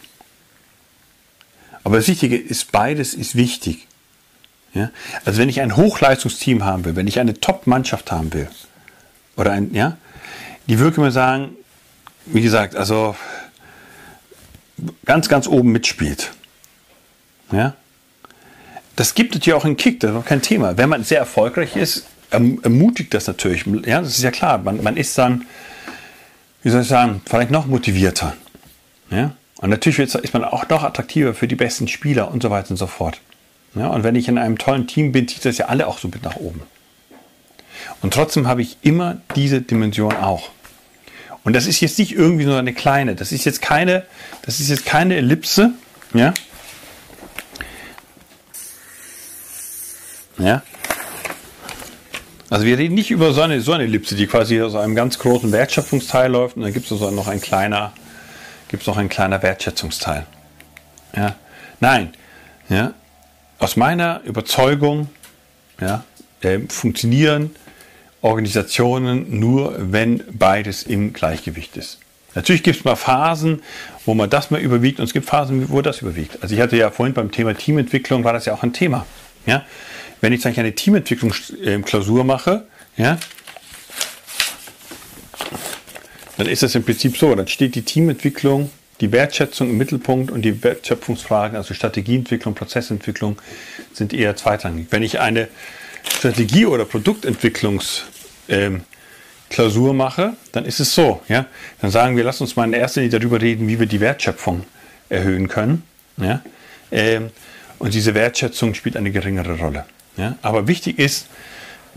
[1.83, 3.87] Aber das Wichtige ist, beides ist wichtig.
[4.73, 4.89] Ja?
[5.23, 8.49] Also wenn ich ein Hochleistungsteam haben will, wenn ich eine Top-Mannschaft haben will,
[9.35, 9.97] oder ein, ja,
[10.67, 11.55] die würde mir sagen,
[12.25, 13.15] wie gesagt, also
[15.05, 16.31] ganz, ganz oben mitspielt.
[17.51, 17.75] Ja,
[18.95, 20.77] das gibt natürlich auch einen Kick, das ist auch kein Thema.
[20.77, 23.65] Wenn man sehr erfolgreich ist, erm-, ermutigt das natürlich.
[23.85, 24.57] Ja, das ist ja klar.
[24.59, 25.45] Man, man ist dann,
[26.63, 28.35] wie soll ich sagen, vielleicht noch motivierter.
[29.09, 29.31] Ja?
[29.57, 32.77] Und natürlich ist man auch noch attraktiver für die besten Spieler und so weiter und
[32.77, 33.19] so fort.
[33.75, 33.87] Ja?
[33.87, 36.23] Und wenn ich in einem tollen Team bin, zieht das ja alle auch so mit
[36.23, 36.61] nach oben.
[38.01, 40.49] Und trotzdem habe ich immer diese Dimension auch.
[41.43, 44.03] Und das ist jetzt nicht irgendwie nur eine kleine, das ist jetzt keine,
[44.41, 45.71] das ist jetzt keine Ellipse,
[46.13, 46.33] ja,
[50.37, 50.61] Ja?
[52.49, 55.17] Also wir reden nicht über so eine, so eine Ellipse, die quasi aus einem ganz
[55.19, 57.93] großen Wertschöpfungsteil läuft und dann gibt es also noch ein kleiner,
[58.67, 60.25] gibt's noch ein kleiner Wertschätzungsteil.
[61.15, 61.35] Ja?
[61.79, 62.13] Nein,
[62.69, 62.93] ja?
[63.59, 65.09] aus meiner Überzeugung
[65.81, 66.03] ja,
[66.41, 67.55] äh, funktionieren
[68.25, 71.99] Organisationen nur, wenn beides im Gleichgewicht ist.
[72.33, 73.61] Natürlich gibt es mal Phasen,
[74.03, 76.41] wo man das mal überwiegt und es gibt Phasen, wo das überwiegt.
[76.41, 79.05] Also ich hatte ja vorhin beim Thema Teamentwicklung war das ja auch ein Thema.
[79.45, 79.63] Ja?
[80.21, 82.63] Wenn ich eine Teamentwicklungsklausur mache,
[82.97, 83.19] ja,
[86.37, 90.41] dann ist das im Prinzip so, dann steht die Teamentwicklung, die Wertschätzung im Mittelpunkt und
[90.41, 93.37] die Wertschöpfungsfragen, also Strategieentwicklung, Prozessentwicklung,
[93.93, 94.87] sind eher zweitrangig.
[94.89, 95.47] Wenn ich eine
[96.09, 98.14] Strategie- oder Produktentwicklungsklausur
[98.49, 98.81] ähm,
[99.93, 101.45] mache, dann ist es so, ja,
[101.81, 104.65] dann sagen wir, lass uns mal in erster Linie darüber reden, wie wir die Wertschöpfung
[105.09, 105.83] erhöhen können,
[106.17, 106.41] ja,
[106.91, 107.29] ähm,
[107.79, 109.85] und diese Wertschätzung spielt eine geringere Rolle.
[110.17, 110.37] Ja?
[110.41, 111.27] Aber wichtig ist,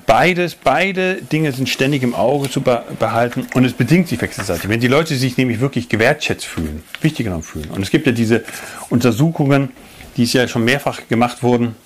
[0.06, 4.68] beides, beide Dinge sind ständig im Auge zu behalten und es bedingt sich wechselseitig.
[4.68, 7.70] Wenn die Leute sich nämlich wirklich gewertschätzt fühlen, wichtig genommen fühlen.
[7.70, 8.44] Und es gibt ja diese
[8.90, 9.70] Untersuchungen,
[10.16, 11.76] die es ja schon mehrfach gemacht wurden,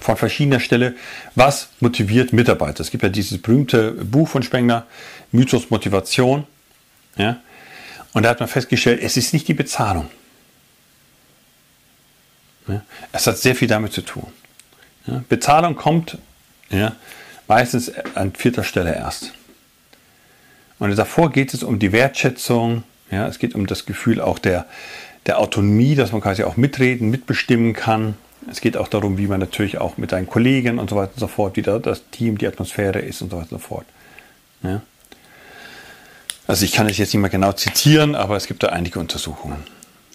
[0.00, 0.94] von verschiedener Stelle,
[1.34, 2.80] was motiviert Mitarbeiter.
[2.80, 4.86] Es gibt ja dieses berühmte Buch von Spengler,
[5.32, 6.46] Mythos Motivation.
[7.16, 7.40] Ja?
[8.12, 10.08] Und da hat man festgestellt, es ist nicht die Bezahlung.
[12.66, 12.82] Ja?
[13.12, 14.26] Es hat sehr viel damit zu tun.
[15.06, 16.18] Ja, Bezahlung kommt
[16.70, 16.96] ja,
[17.46, 19.32] meistens an vierter Stelle erst.
[20.78, 24.66] Und davor geht es um die Wertschätzung, ja, es geht um das Gefühl auch der,
[25.26, 28.16] der Autonomie, dass man quasi auch mitreden, mitbestimmen kann.
[28.50, 31.20] Es geht auch darum, wie man natürlich auch mit seinen Kollegen und so weiter und
[31.20, 33.86] so fort, wie da das Team, die Atmosphäre ist und so weiter und so fort.
[34.62, 34.82] Ja.
[36.46, 39.64] Also ich kann es jetzt nicht mehr genau zitieren, aber es gibt da einige Untersuchungen.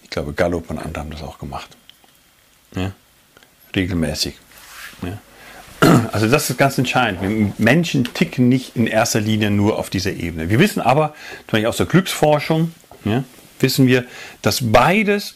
[0.02, 1.76] Ich glaube, Gallup und andere haben das auch gemacht.
[2.74, 2.92] Ja.
[3.74, 4.34] Regelmäßig.
[5.02, 5.18] Ja.
[6.12, 7.58] Also das ist ganz entscheidend.
[7.58, 10.48] Menschen ticken nicht in erster Linie nur auf dieser Ebene.
[10.48, 11.14] Wir wissen aber,
[11.46, 12.72] zum Beispiel aus der Glücksforschung,
[13.04, 13.22] ja,
[13.60, 14.04] wissen wir,
[14.42, 15.34] dass beides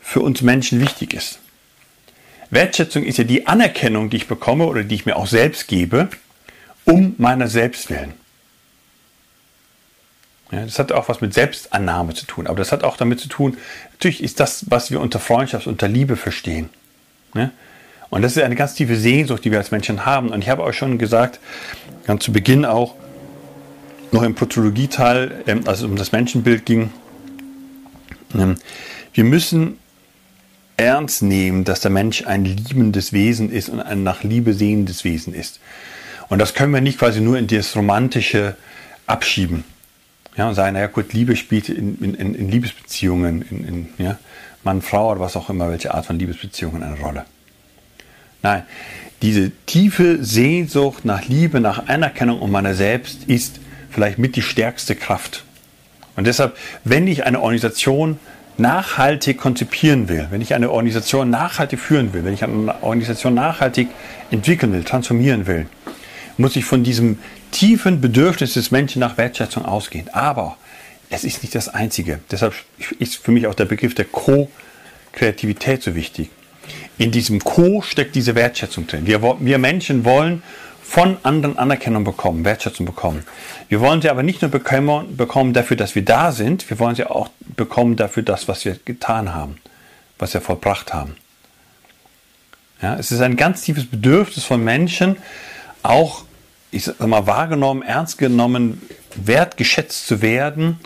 [0.00, 1.38] für uns Menschen wichtig ist.
[2.52, 6.08] Wertschätzung ist ja die Anerkennung, die ich bekomme oder die ich mir auch selbst gebe,
[6.84, 8.12] um meiner selbst willen.
[10.50, 13.28] Ja, das hat auch was mit Selbstannahme zu tun, aber das hat auch damit zu
[13.28, 13.56] tun,
[13.92, 16.68] natürlich ist das, was wir unter Freundschaft, unter Liebe verstehen.
[17.34, 17.50] Ja?
[18.10, 20.28] Und das ist eine ganz tiefe Sehnsucht, die wir als Menschen haben.
[20.28, 21.40] Und ich habe auch schon gesagt,
[22.06, 22.96] ganz zu Beginn auch,
[24.10, 26.92] noch im Protologieteil, ähm, als es um das Menschenbild ging,
[28.34, 28.56] ähm,
[29.14, 29.78] wir müssen
[30.82, 35.34] ernst nehmen, dass der Mensch ein liebendes Wesen ist und ein nach Liebe sehendes Wesen
[35.34, 35.60] ist.
[36.28, 38.56] Und das können wir nicht quasi nur in das Romantische
[39.06, 39.64] abschieben.
[40.36, 44.18] Ja, und sagen, naja gut, Liebe spielt in, in, in Liebesbeziehungen, in, in ja,
[44.64, 47.26] Mann, Frau oder was auch immer, welche Art von Liebesbeziehungen eine Rolle.
[48.42, 48.62] Nein,
[49.20, 54.96] diese tiefe Sehnsucht nach Liebe, nach Anerkennung um meiner selbst ist vielleicht mit die stärkste
[54.96, 55.44] Kraft.
[56.16, 58.18] Und deshalb, wenn ich eine Organisation
[58.58, 63.88] nachhaltig konzipieren will, wenn ich eine Organisation nachhaltig führen will, wenn ich eine Organisation nachhaltig
[64.30, 65.66] entwickeln will, transformieren will,
[66.36, 67.18] muss ich von diesem
[67.50, 70.08] tiefen Bedürfnis des Menschen nach Wertschätzung ausgehen.
[70.12, 70.56] Aber
[71.10, 72.20] es ist nicht das Einzige.
[72.30, 72.54] Deshalb
[72.98, 74.50] ist für mich auch der Begriff der Co-
[75.12, 76.30] Kreativität so wichtig.
[76.96, 79.06] In diesem Co steckt diese Wertschätzung drin.
[79.06, 80.42] Wir, wir Menschen wollen
[80.92, 83.24] von anderen Anerkennung bekommen, Wertschätzung bekommen.
[83.70, 87.06] Wir wollen sie aber nicht nur bekommen, dafür, dass wir da sind, wir wollen sie
[87.06, 89.56] auch bekommen dafür, das, was wir getan haben,
[90.18, 91.16] was wir vollbracht haben.
[92.82, 95.16] Ja, es ist ein ganz tiefes Bedürfnis von Menschen,
[95.82, 96.24] auch
[96.70, 98.82] ich sag mal, wahrgenommen, ernst genommen,
[99.14, 100.78] wertgeschätzt zu werden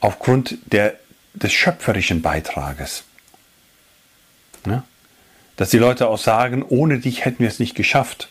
[0.00, 0.96] aufgrund der,
[1.32, 3.04] des schöpferischen Beitrages.
[4.66, 4.84] Ja?
[5.56, 8.28] Dass die Leute auch sagen, ohne dich hätten wir es nicht geschafft.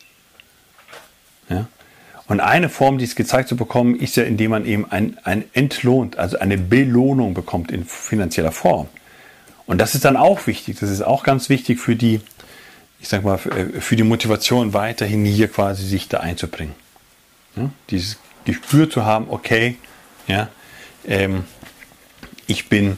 [2.27, 6.11] Und eine Form, dies gezeigt zu bekommen, ist ja, indem man eben ein, ein Entlohn,
[6.17, 8.88] also eine Belohnung bekommt in finanzieller Form.
[9.67, 10.79] Und das ist dann auch wichtig.
[10.79, 12.21] Das ist auch ganz wichtig für die,
[12.99, 16.73] ich sag mal, für die Motivation weiterhin hier quasi sich da einzubringen.
[17.55, 17.69] Ja?
[17.89, 19.77] Dieses Gespür zu haben, okay,
[20.27, 20.49] ja,
[21.07, 21.43] ähm,
[22.47, 22.97] ich bin,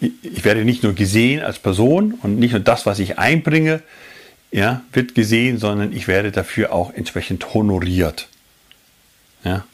[0.00, 3.82] ich werde nicht nur gesehen als Person und nicht nur das, was ich einbringe,
[4.50, 8.28] ja, wird gesehen, sondern ich werde dafür auch entsprechend honoriert,
[9.44, 9.64] ja,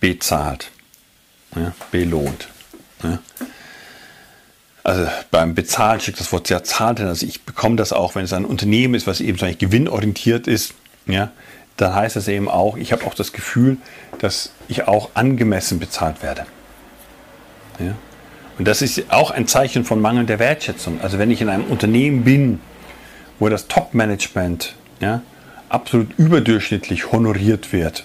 [0.00, 0.70] bezahlt,
[1.56, 2.48] ja, belohnt.
[3.02, 3.18] Ja.
[4.84, 8.32] Also beim Bezahlen steckt das Wort sehr zahlt, also ich bekomme das auch, wenn es
[8.32, 10.74] ein Unternehmen ist, was eben so gewinnorientiert ist,
[11.06, 11.32] ja,
[11.76, 13.78] dann heißt das eben auch, ich habe auch das Gefühl,
[14.18, 16.46] dass ich auch angemessen bezahlt werde.
[17.78, 17.94] Ja.
[18.58, 21.00] Und das ist auch ein Zeichen von mangelnder Wertschätzung.
[21.00, 22.60] Also wenn ich in einem Unternehmen bin,
[23.38, 25.22] wo das Top-Management ja,
[25.68, 28.04] absolut überdurchschnittlich honoriert wird.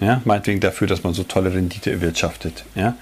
[0.00, 2.64] Ja, meinetwegen dafür, dass man so tolle Rendite erwirtschaftet.
[2.74, 2.96] Ja.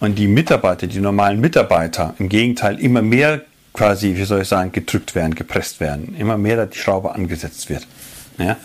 [0.00, 4.72] Und die Mitarbeiter, die normalen Mitarbeiter, im Gegenteil immer mehr quasi, wie soll ich sagen,
[4.72, 7.86] gedrückt werden, gepresst werden, immer mehr die Schraube angesetzt wird.
[8.38, 8.56] Ja,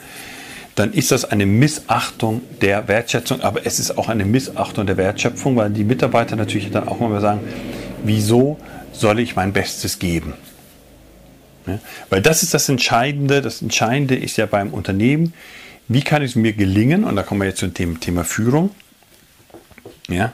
[0.76, 5.56] dann ist das eine Missachtung der Wertschätzung, aber es ist auch eine Missachtung der Wertschöpfung,
[5.58, 7.42] weil die Mitarbeiter natürlich dann auch mal sagen,
[8.04, 8.58] wieso
[8.94, 10.34] soll ich mein Bestes geben?
[11.68, 13.42] Ja, weil das ist das Entscheidende.
[13.42, 15.34] Das Entscheidende ist ja beim Unternehmen,
[15.88, 18.72] wie kann es mir gelingen, und da kommen wir jetzt zum Thema, Thema Führung,
[20.08, 20.34] ja,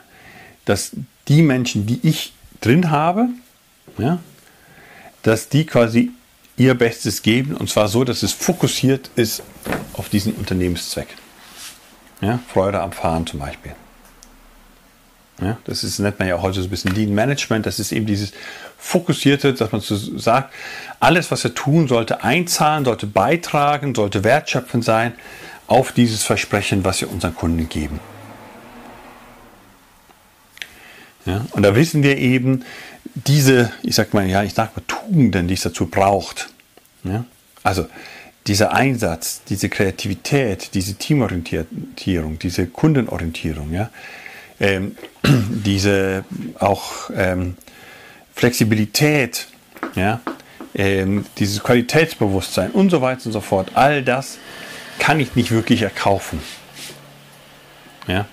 [0.64, 0.92] dass
[1.28, 3.28] die Menschen, die ich drin habe,
[3.98, 4.20] ja,
[5.22, 6.10] dass die quasi
[6.56, 9.42] ihr Bestes geben und zwar so, dass es fokussiert ist
[9.94, 11.08] auf diesen Unternehmenszweck.
[12.20, 13.74] Ja, Freude am Fahren zum Beispiel.
[15.40, 17.64] Ja, das ist, nennt man ja heute so ein bisschen Lean Management.
[17.64, 18.32] Das ist eben dieses
[18.76, 20.52] fokussierte, dass man so sagt,
[21.00, 25.12] alles, was wir tun, sollte einzahlen, sollte beitragen, sollte wertschöpfend sein
[25.66, 28.00] auf dieses Versprechen, was wir unseren Kunden geben.
[31.26, 32.64] Ja, und da wissen wir eben,
[33.14, 36.48] diese, ich sag mal, ja, ich sag mal, Tugenden, die es dazu braucht.
[37.04, 37.24] Ja,
[37.62, 37.86] also
[38.46, 43.90] dieser Einsatz, diese Kreativität, diese Teamorientierung, diese Kundenorientierung, ja,
[44.58, 46.24] ähm, diese
[46.58, 47.56] auch ähm,
[48.34, 49.48] Flexibilität,
[49.94, 50.20] ja,
[50.78, 54.38] ähm, dieses Qualitätsbewusstsein und so weiter und so fort, all das
[54.98, 56.40] kann ich nicht wirklich erkaufen.
[58.06, 58.26] Ja?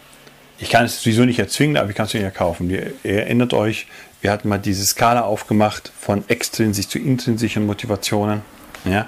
[0.57, 2.69] Ich kann es sowieso nicht erzwingen, aber ich kann es nicht erkaufen.
[2.69, 3.87] Ihr, ihr erinnert euch,
[4.21, 8.41] wir hatten mal diese Skala aufgemacht von extrinsisch zu intrinsischen Motivationen.
[8.85, 9.07] Ja?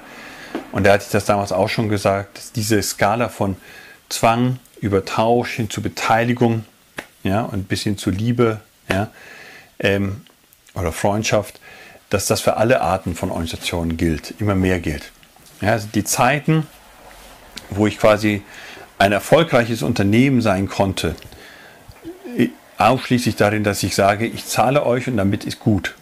[0.72, 3.56] Und da hatte ich das damals auch schon gesagt, dass diese Skala von
[4.10, 6.66] Zwang über Tausch hin zu Beteiligung
[7.24, 9.10] ja, und bis hin zu Liebe ja,
[9.80, 10.22] ähm,
[10.74, 11.60] oder Freundschaft,
[12.10, 15.12] dass das für alle Arten von Organisationen gilt, immer mehr gilt.
[15.62, 16.68] Ja, also die Zeiten,
[17.70, 18.44] wo ich quasi
[18.98, 21.16] ein erfolgreiches Unternehmen sein konnte,
[22.78, 25.96] ausschließlich darin, dass ich sage, ich zahle euch und damit ist gut,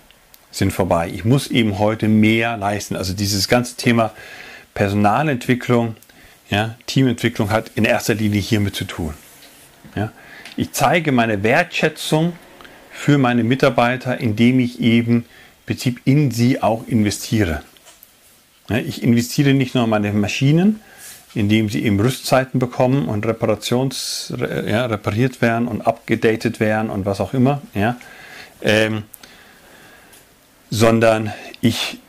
[0.51, 1.09] sind vorbei.
[1.13, 2.95] Ich muss eben heute mehr leisten.
[2.95, 4.11] Also dieses ganze Thema
[4.73, 5.95] Personalentwicklung,
[6.49, 9.13] ja, Teamentwicklung hat in erster Linie hiermit zu tun.
[9.95, 10.11] Ja.
[10.57, 12.33] Ich zeige meine Wertschätzung
[12.91, 15.25] für meine Mitarbeiter, indem ich eben
[15.65, 17.63] Prinzip in sie auch investiere.
[18.69, 20.79] Ich investiere nicht nur in meine Maschinen,
[21.35, 27.19] indem sie eben Rüstzeiten bekommen und Reparations, ja, repariert werden und abgedatet werden und was
[27.19, 27.97] auch immer, ja,
[28.61, 29.03] ähm,
[30.69, 31.99] sondern ich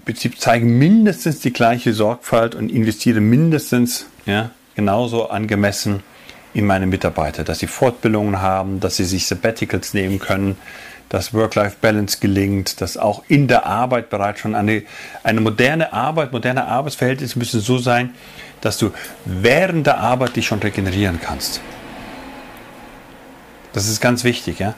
[0.00, 6.02] im Prinzip zeige mindestens die gleiche Sorgfalt und investiere mindestens ja, genauso angemessen
[6.54, 10.56] in meine Mitarbeiter, dass sie Fortbildungen haben, dass sie sich Sabbaticals nehmen können,
[11.08, 14.82] dass Work-Life-Balance gelingt, dass auch in der Arbeit bereits schon eine,
[15.22, 18.14] eine moderne Arbeit, moderne Arbeitsverhältnisse müssen so sein,
[18.62, 18.92] dass du
[19.24, 21.60] während der Arbeit dich schon regenerieren kannst.
[23.72, 24.58] Das ist ganz wichtig.
[24.58, 24.74] Ja?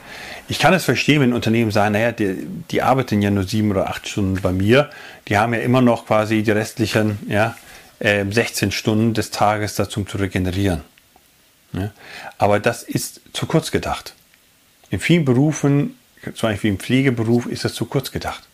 [0.49, 3.89] Ich kann es verstehen, wenn Unternehmen sagen, naja, die, die arbeiten ja nur sieben oder
[3.89, 4.91] acht Stunden bei mir.
[5.29, 7.57] Die haben ja immer noch quasi die restlichen ja,
[7.99, 10.83] äh, 16 Stunden des Tages dazu zu regenerieren.
[11.75, 11.91] Ja?
[12.39, 14.15] Aber das ist zu kurz gedacht.
[14.91, 15.97] In vielen Berufen
[16.35, 18.45] zum Beispiel im Pflegeberuf, ist das zu kurz gedacht.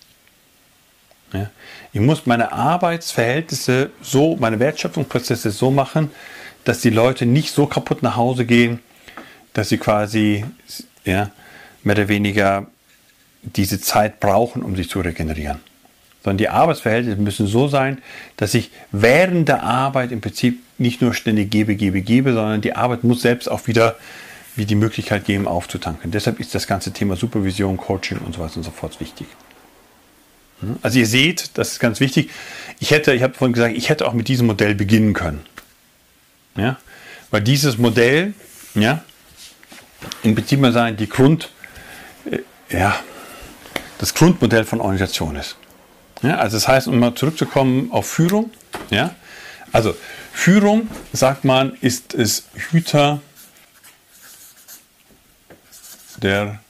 [1.33, 1.51] Ja?
[1.93, 6.11] Ich muss meine Arbeitsverhältnisse so, meine Wertschöpfungsprozesse so machen,
[6.65, 8.81] dass die Leute nicht so kaputt nach Hause gehen,
[9.53, 10.45] dass sie quasi
[11.05, 11.31] ja,
[11.83, 12.67] mehr oder weniger
[13.43, 15.61] diese Zeit brauchen, um sich zu regenerieren.
[16.23, 18.03] Sondern die Arbeitsverhältnisse müssen so sein,
[18.37, 22.75] dass ich während der Arbeit im Prinzip nicht nur ständig gebe, gebe, gebe, sondern die
[22.75, 23.97] Arbeit muss selbst auch wieder
[24.57, 26.11] wie die Möglichkeit geben, aufzutanken.
[26.11, 29.27] Deshalb ist das ganze Thema Supervision, Coaching und so weiter und so fort wichtig.
[30.61, 30.77] Hm?
[30.83, 32.31] Also ihr seht, das ist ganz wichtig.
[32.79, 35.45] Ich hätte, ich habe vorhin gesagt, ich hätte auch mit diesem Modell beginnen können.
[36.57, 36.79] Ja?
[37.31, 38.35] Weil dieses Modell,
[38.75, 39.05] ja,
[40.23, 41.51] im Prinzip mal sagen, die Grund,
[42.31, 42.39] äh,
[42.75, 42.99] ja,
[43.99, 45.57] das Grundmodell von Organisation ist.
[46.23, 48.51] Ja, also das heißt, um mal zurückzukommen auf Führung,
[48.91, 49.15] ja,
[49.73, 49.95] also
[50.33, 53.21] Führung, sagt man, ist es Hüter
[56.17, 56.61] der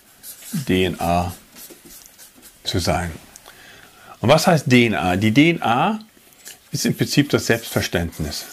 [0.67, 1.35] DNA
[2.65, 3.11] zu sein.
[4.21, 5.17] Und was heißt DNA?
[5.17, 6.01] Die DNA
[6.73, 8.45] ist im Prinzip das Selbstverständnis.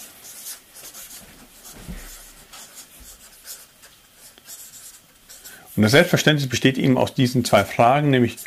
[5.76, 8.38] Und das Selbstverständnis besteht eben aus diesen zwei Fragen, nämlich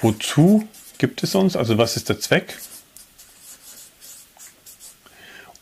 [0.00, 2.58] wozu gibt es uns, also was ist der Zweck?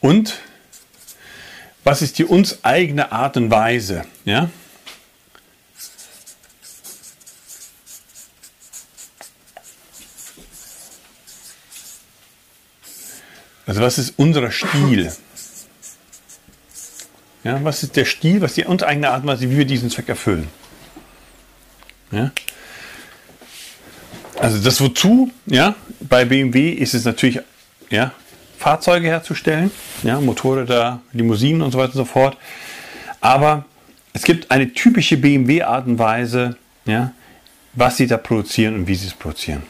[0.00, 0.38] Und
[1.84, 4.04] was ist die uns eigene Art und Weise?
[4.24, 4.50] Ja?
[13.66, 15.12] Also was ist unser Stil?
[17.44, 19.90] Ja, was ist der Stil, was die uns eigene Art und Weise, wie wir diesen
[19.90, 20.48] Zweck erfüllen?
[22.10, 22.32] Ja?
[24.38, 27.40] Also das wozu, ja, bei BMW ist es natürlich,
[27.90, 28.12] ja,
[28.58, 29.70] Fahrzeuge herzustellen,
[30.02, 32.36] ja, Motorräder, Limousinen und so weiter und so fort.
[33.20, 33.64] Aber
[34.12, 37.12] es gibt eine typische BMW-Art und Weise, ja,
[37.74, 39.62] was sie da produzieren und wie sie es produzieren.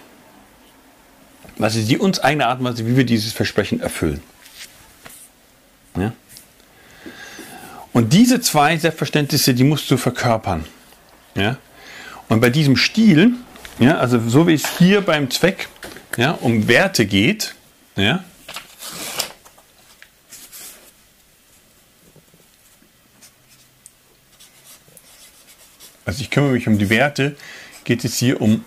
[1.59, 4.23] Was ist die uns eigene Art und Weise, wie wir dieses Versprechen erfüllen.
[5.97, 6.13] Ja?
[7.93, 10.65] Und diese zwei Selbstverständnisse, die musst du verkörpern.
[11.35, 11.59] Ja?
[12.29, 13.33] Und bei diesem Stil,
[13.79, 15.69] ja, also so wie es hier beim Zweck
[16.17, 17.55] ja, um Werte geht,
[17.97, 18.25] ja,
[26.09, 27.37] also ich kümmere mich um die Werte,
[27.85, 28.65] geht es hier um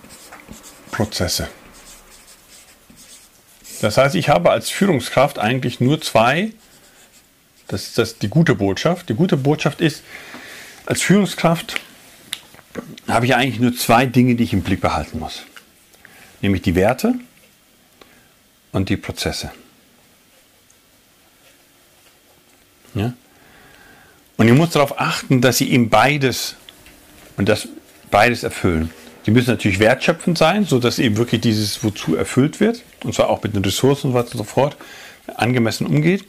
[0.92, 1.50] Prozesse.
[3.82, 6.52] Das heißt, ich habe als Führungskraft eigentlich nur zwei,
[7.68, 9.10] das ist das, die gute Botschaft.
[9.10, 10.04] Die gute Botschaft ist,
[10.86, 11.82] als Führungskraft
[13.08, 15.42] habe ich eigentlich nur zwei Dinge, die ich im Blick behalten muss.
[16.42, 17.16] Nämlich die Werte
[18.72, 19.52] und die Prozesse.
[22.94, 23.14] Ja?
[24.38, 26.56] Und ich muss darauf achten, dass sie eben beides
[27.38, 27.68] und das
[28.10, 28.92] beides erfüllen.
[29.26, 32.82] Die müssen natürlich wertschöpfend sein, sodass eben wirklich dieses Wozu erfüllt wird.
[33.04, 34.78] Und zwar auch mit den Ressourcen und so weiter und so fort
[35.36, 36.26] angemessen umgeht.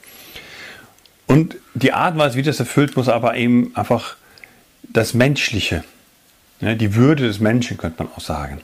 [1.26, 4.16] Und die Art und Weise, wie das erfüllt, muss aber eben einfach
[4.82, 5.84] das Menschliche
[6.62, 8.60] ja, die Würde des Menschen, könnte man auch sagen.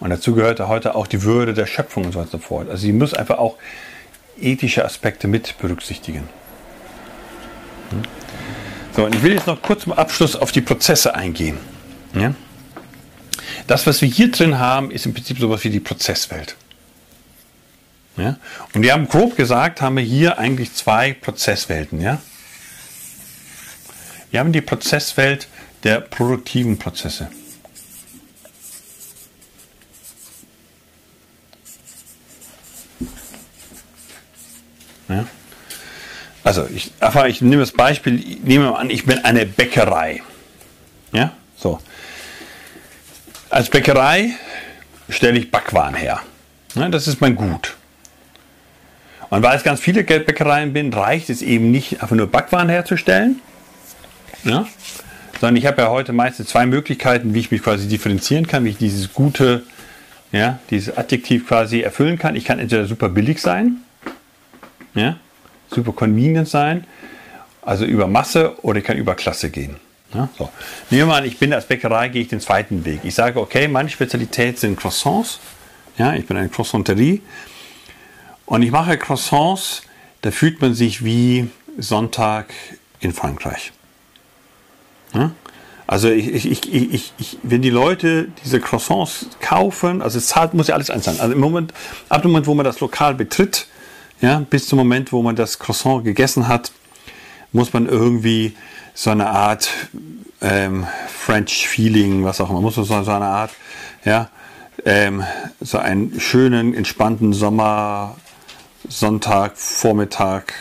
[0.00, 2.70] Und dazu gehört heute auch die Würde der Schöpfung und so weiter und so fort.
[2.70, 3.56] Also sie muss einfach auch
[4.40, 6.28] ethische Aspekte mit berücksichtigen.
[7.90, 8.02] Hm?
[8.98, 11.56] So, und ich will jetzt noch kurz zum Abschluss auf die Prozesse eingehen.
[12.14, 12.34] Ja?
[13.68, 16.56] Das, was wir hier drin haben, ist im Prinzip sowas wie die Prozesswelt.
[18.16, 18.38] Ja?
[18.74, 22.00] Und wir haben grob gesagt, haben wir hier eigentlich zwei Prozesswelten.
[22.00, 22.20] Ja?
[24.32, 25.46] Wir haben die Prozesswelt
[25.84, 27.30] der produktiven Prozesse.
[35.08, 35.24] Ja?
[36.48, 40.22] Also ich, einfach, ich nehme das Beispiel, ich nehme an, ich bin eine Bäckerei.
[41.12, 41.78] Ja, so.
[43.50, 44.30] Als Bäckerei
[45.10, 46.22] stelle ich Backwaren her.
[46.74, 47.76] Ja, das ist mein Gut.
[49.28, 53.42] Und weil es ganz viele Geldbäckereien bin, reicht es eben nicht, einfach nur Backwaren herzustellen,
[54.44, 54.66] ja,
[55.42, 58.70] sondern ich habe ja heute meistens zwei Möglichkeiten, wie ich mich quasi differenzieren kann, wie
[58.70, 59.64] ich dieses gute,
[60.32, 62.36] ja, dieses Adjektiv quasi erfüllen kann.
[62.36, 63.82] Ich kann entweder super billig sein,
[64.94, 65.18] ja,
[65.70, 66.84] super convenient sein,
[67.62, 69.76] also über Masse, oder ich kann über Klasse gehen.
[70.14, 70.48] Ja, so.
[70.90, 73.00] Nehmen wir mal an, ich bin als Bäckerei, gehe ich den zweiten Weg.
[73.02, 75.38] Ich sage, okay, meine Spezialität sind Croissants.
[75.98, 77.20] Ja, ich bin eine Croissanterie.
[78.46, 79.82] Und ich mache Croissants,
[80.22, 82.46] da fühlt man sich wie Sonntag
[83.00, 83.72] in Frankreich.
[85.12, 85.32] Ja?
[85.86, 90.68] Also ich, ich, ich, ich, wenn die Leute diese Croissants kaufen, also es zahlt, muss
[90.68, 91.20] ja alles einzahlen.
[91.20, 91.72] Also im Moment,
[92.08, 93.68] ab dem Moment, wo man das Lokal betritt,
[94.20, 96.72] ja, bis zum Moment, wo man das Croissant gegessen hat,
[97.52, 98.56] muss man irgendwie
[98.94, 99.70] so eine Art
[100.40, 103.52] ähm, French Feeling, was auch immer, muss man so, eine Art,
[104.04, 104.28] ja,
[104.84, 105.24] ähm,
[105.60, 108.16] so einen schönen, entspannten Sommer,
[108.88, 110.54] Sonntag, Vormittag,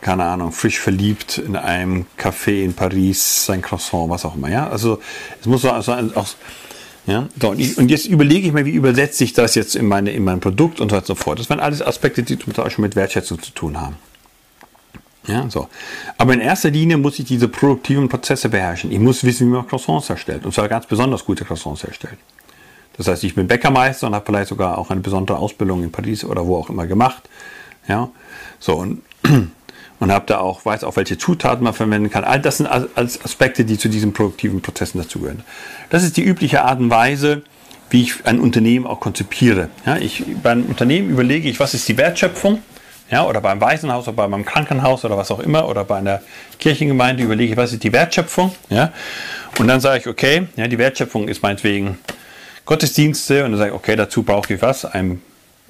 [0.00, 4.68] keine Ahnung, frisch verliebt in einem Café in Paris, sein Croissant, was auch immer, ja.
[4.68, 5.00] Also
[5.40, 6.28] es muss so also auch
[7.06, 10.24] ja, so, und jetzt überlege ich mir, wie übersetze ich das jetzt in, meine, in
[10.24, 11.38] mein Produkt und so weiter und so fort.
[11.38, 13.96] Das waren alles Aspekte, die zum Beispiel mit Wertschätzung zu tun haben.
[15.26, 15.68] Ja, so.
[16.18, 18.90] Aber in erster Linie muss ich diese produktiven Prozesse beherrschen.
[18.90, 20.44] Ich muss wissen, wie man Croissants herstellt.
[20.44, 22.18] Und zwar ganz besonders gute Croissants herstellt.
[22.96, 26.24] Das heißt, ich bin Bäckermeister und habe vielleicht sogar auch eine besondere Ausbildung in Paris
[26.24, 27.28] oder wo auch immer gemacht.
[27.88, 28.10] Ja,
[28.58, 29.02] so und,
[30.04, 32.24] und habe da auch, weiß auch, welche Zutaten man verwenden kann.
[32.24, 35.42] All das sind als Aspekte, die zu diesen produktiven Prozessen dazugehören.
[35.88, 37.40] Das ist die übliche Art und Weise,
[37.88, 39.70] wie ich ein Unternehmen auch konzipiere.
[39.86, 42.60] Ja, ich, beim Unternehmen überlege ich, was ist die Wertschöpfung?
[43.10, 46.20] Ja, oder beim Waisenhaus oder beim Krankenhaus oder was auch immer oder bei einer
[46.58, 48.54] Kirchengemeinde überlege ich, was ist die Wertschöpfung?
[48.68, 48.92] Ja,
[49.58, 51.96] und dann sage ich, okay, ja, die Wertschöpfung ist meinetwegen
[52.66, 54.84] Gottesdienste und dann sage ich, okay, dazu brauche ich was?
[54.84, 55.22] Ein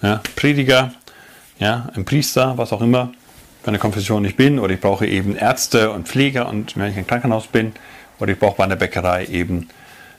[0.03, 0.93] ja, Prediger,
[1.61, 3.12] ja, ein Priester, was auch immer,
[3.64, 6.98] für eine Konfession ich bin, oder ich brauche eben Ärzte und Pfleger und wenn ich
[6.98, 7.72] im Krankenhaus bin,
[8.20, 9.70] oder ich brauche bei einer Bäckerei eben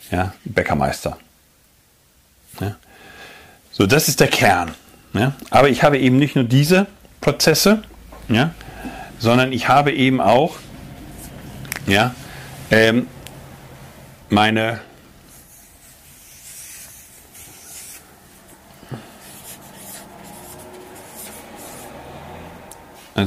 [0.10, 1.20] ja, Bäckermeister.
[2.60, 2.76] Ja.
[3.72, 4.74] So, das ist der Kern.
[5.14, 5.34] Ja.
[5.52, 6.88] Aber ich habe eben nicht nur diese
[7.22, 7.84] Prozesse,
[8.30, 8.50] ja,
[9.20, 10.56] sondern ich habe eben auch
[11.86, 12.16] ja,
[12.72, 13.06] ähm,
[14.30, 14.80] meine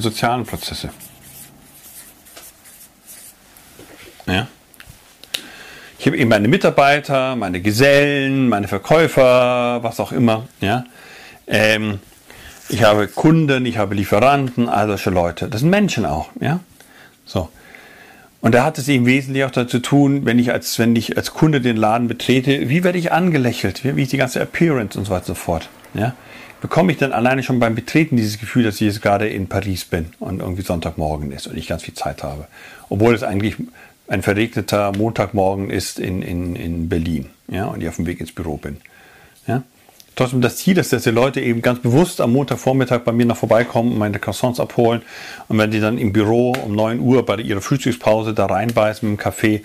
[0.00, 0.90] sozialen Prozesse.
[4.26, 4.46] Ja.
[5.98, 10.46] Ich habe eben meine Mitarbeiter, meine Gesellen, meine Verkäufer, was auch immer.
[10.60, 10.84] Ja.
[11.46, 11.98] Ähm,
[12.68, 15.48] ich habe Kunden, ich habe Lieferanten, all solche Leute.
[15.48, 16.28] Das sind Menschen auch.
[16.38, 16.60] Ja.
[17.24, 17.48] So.
[18.40, 21.32] Und da hat es eben wesentlich auch dazu tun, wenn ich als, wenn ich als
[21.32, 25.06] Kunde den Laden betrete, wie werde ich angelächelt, wie, wie ist die ganze Appearance und
[25.06, 25.68] so weiter und so fort.
[25.94, 26.14] Ja
[26.60, 29.84] bekomme ich dann alleine schon beim Betreten dieses Gefühl, dass ich jetzt gerade in Paris
[29.84, 32.46] bin und irgendwie Sonntagmorgen ist und ich ganz viel Zeit habe.
[32.88, 33.56] Obwohl es eigentlich
[34.08, 38.32] ein verregneter Montagmorgen ist in, in, in Berlin ja, und ich auf dem Weg ins
[38.32, 38.78] Büro bin.
[39.46, 39.62] Ja.
[40.16, 43.36] Trotzdem das Ziel ist, dass die Leute eben ganz bewusst am Montagvormittag bei mir noch
[43.36, 45.02] vorbeikommen und meine Croissants abholen.
[45.46, 49.16] Und wenn die dann im Büro um 9 Uhr bei ihrer Frühstückspause da reinbeißen mit
[49.16, 49.62] dem Kaffee,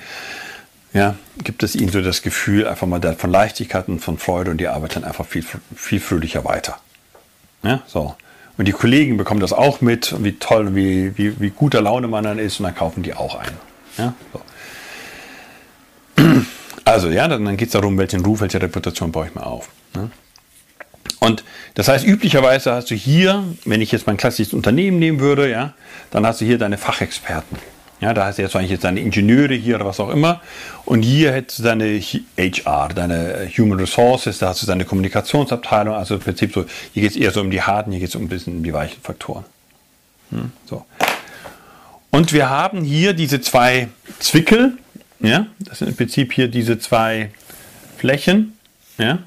[0.93, 4.57] ja, gibt es ihnen so das Gefühl einfach mal von Leichtigkeit und von Freude und
[4.57, 5.43] die Arbeit dann einfach viel,
[5.75, 6.77] viel fröhlicher weiter.
[7.63, 8.15] Ja, so.
[8.57, 12.23] Und die Kollegen bekommen das auch mit, wie toll, wie, wie, wie guter Laune man
[12.23, 13.51] dann ist und dann kaufen die auch ein.
[13.97, 14.41] Ja, so.
[16.85, 19.69] Also, ja, dann geht es darum, welchen Ruf, welche Reputation baue ich mir auf.
[19.95, 20.11] Ne?
[21.21, 25.49] Und das heißt, üblicherweise hast du hier, wenn ich jetzt mein klassisches Unternehmen nehmen würde,
[25.49, 25.73] ja,
[26.11, 27.57] dann hast du hier deine Fachexperten.
[28.03, 30.41] Ja, da hast du jetzt eigentlich jetzt deine Ingenieure hier oder was auch immer.
[30.83, 35.95] Und hier hättest du deine HR, deine Human Resources, da hast du deine Kommunikationsabteilung.
[35.95, 38.15] Also im Prinzip so, hier geht es eher so um die harten, hier geht es
[38.15, 39.45] um ein bisschen um die weichen Faktoren.
[40.31, 40.85] Hm, so.
[42.11, 43.87] Und wir haben hier diese zwei
[44.19, 44.77] Zwickel.
[45.21, 47.29] Ja, das sind im Prinzip hier diese zwei
[47.97, 48.57] Flächen.
[48.97, 49.19] Ja,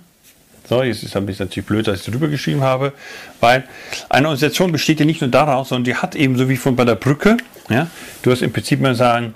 [0.69, 2.93] so, jetzt ist ein bisschen natürlich blöd, dass ich drüber geschrieben habe,
[3.41, 3.65] weil
[4.09, 6.85] eine Organisation besteht ja nicht nur daraus, sondern die hat eben so wie von bei
[6.85, 7.37] der Brücke,
[7.69, 7.89] ja,
[8.23, 9.35] du hast im Prinzip mal sagen,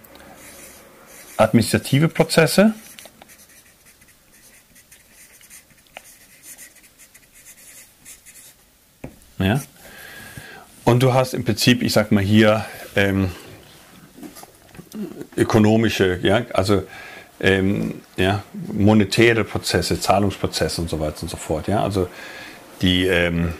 [1.36, 2.74] administrative Prozesse,
[9.38, 9.60] ja,
[10.84, 12.64] und du hast im Prinzip, ich sag mal hier,
[12.96, 13.30] ähm,
[15.36, 16.82] ökonomische, ja, also
[17.40, 21.68] ähm, ja, monetäre Prozesse, Zahlungsprozesse und so weiter und so fort.
[21.68, 21.82] Ja?
[21.82, 22.08] Also
[22.82, 23.54] die, ähm,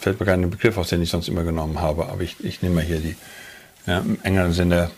[0.00, 2.76] fällt mir kein Begriff aus, den ich sonst immer genommen habe, aber ich, ich nehme
[2.76, 3.16] mal hier die,
[3.86, 4.90] ja, im engeren Sinne,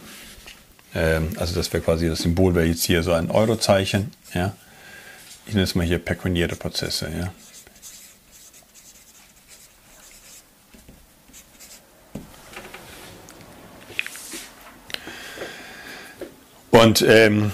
[0.95, 4.13] ähm, also das wäre quasi das Symbol, wäre jetzt hier so ein Eurozeichen.
[4.35, 4.55] Ja?
[5.47, 7.11] Ich nenne es mal hier pekuniäre Prozesse.
[7.19, 7.33] Ja?
[16.71, 17.53] Und ähm,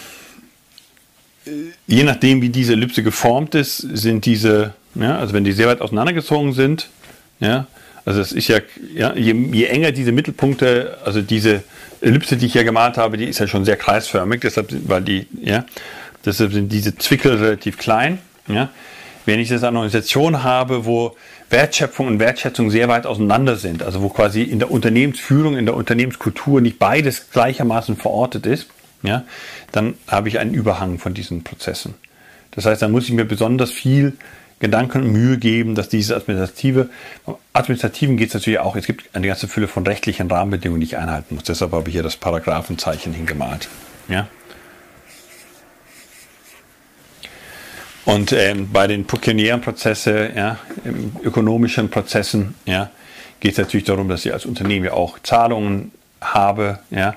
[1.87, 5.81] je nachdem, wie diese Ellipse geformt ist, sind diese, ja, also wenn die sehr weit
[5.81, 6.89] auseinandergezogen sind,
[7.41, 7.67] ja,
[8.05, 8.59] also es ist ja,
[8.95, 11.63] ja je, je, enger diese Mittelpunkte, also diese
[12.01, 15.27] Ellipse, die ich hier gemalt habe, die ist ja schon sehr kreisförmig, deshalb, weil die,
[15.41, 15.65] ja,
[16.25, 18.19] deshalb sind diese Zwickel relativ klein.
[18.47, 18.71] Ja.
[19.25, 21.17] Wenn ich jetzt eine Organisation habe, wo
[21.49, 25.75] Wertschöpfung und Wertschätzung sehr weit auseinander sind, also wo quasi in der Unternehmensführung, in der
[25.75, 28.67] Unternehmenskultur nicht beides gleichermaßen verortet ist,
[29.03, 29.25] ja,
[29.73, 31.95] dann habe ich einen Überhang von diesen Prozessen.
[32.51, 34.15] Das heißt, dann muss ich mir besonders viel
[34.65, 36.89] Gedanken und Mühe geben, dass dieses Administrative,
[37.53, 40.97] Administrativen geht es natürlich auch, es gibt eine ganze Fülle von rechtlichen Rahmenbedingungen, die ich
[40.97, 41.45] einhalten muss.
[41.45, 43.69] Deshalb habe ich hier das Paragraphenzeichen hingemalt.
[44.09, 44.27] Ja?
[48.07, 50.59] Und ähm, bei den pekuniären Prozessen, ja,
[51.23, 52.91] ökonomischen Prozessen, ja,
[53.41, 55.93] geht es natürlich darum, dass ich als Unternehmen ja auch Zahlungen
[56.23, 56.79] habe.
[56.91, 57.17] Ja.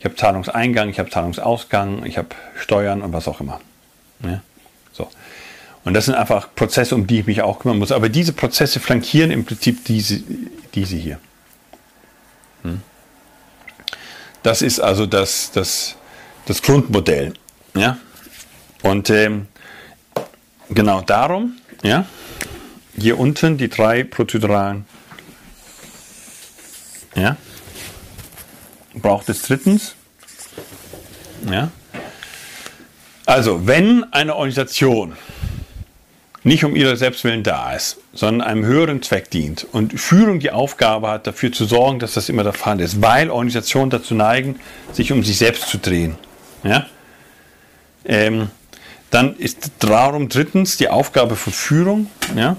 [0.00, 3.60] Ich habe Zahlungseingang, ich habe Zahlungsausgang, ich habe Steuern und was auch immer.
[4.24, 4.42] Ja.
[5.84, 7.92] Und das sind einfach Prozesse, um die ich mich auch kümmern muss.
[7.92, 10.20] Aber diese Prozesse flankieren im Prinzip diese,
[10.74, 11.18] diese hier.
[12.62, 12.82] Hm.
[14.42, 15.96] Das ist also das, das,
[16.46, 17.34] das Grundmodell.
[17.74, 17.98] Ja?
[18.82, 19.46] Und ähm,
[20.72, 22.06] Genau darum, ja,
[22.96, 24.84] hier unten die drei prozeduralen,
[27.16, 27.36] ja,
[28.94, 29.96] braucht es drittens,
[31.50, 31.72] ja,
[33.26, 35.16] also wenn eine Organisation
[36.42, 41.08] nicht um ihrer Selbstwillen da ist, sondern einem höheren Zweck dient und Führung die Aufgabe
[41.08, 44.58] hat, dafür zu sorgen, dass das immer der Fall ist, weil Organisationen dazu neigen,
[44.92, 46.16] sich um sich selbst zu drehen.
[46.64, 46.86] Ja?
[48.04, 48.50] Ähm,
[49.10, 52.10] dann ist darum drittens die Aufgabe von Führung.
[52.34, 52.56] Ja?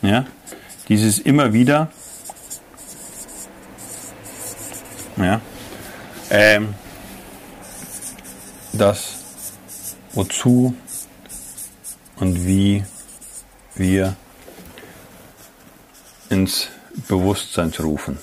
[0.00, 0.26] Ja?
[0.88, 1.90] Dieses immer wieder.
[5.16, 5.40] Ja?
[6.30, 6.74] Ähm,
[8.72, 9.17] das,
[10.18, 10.74] wozu
[12.16, 12.84] und wie
[13.76, 14.16] wir
[16.28, 16.68] ins
[17.06, 18.18] Bewusstsein zu rufen.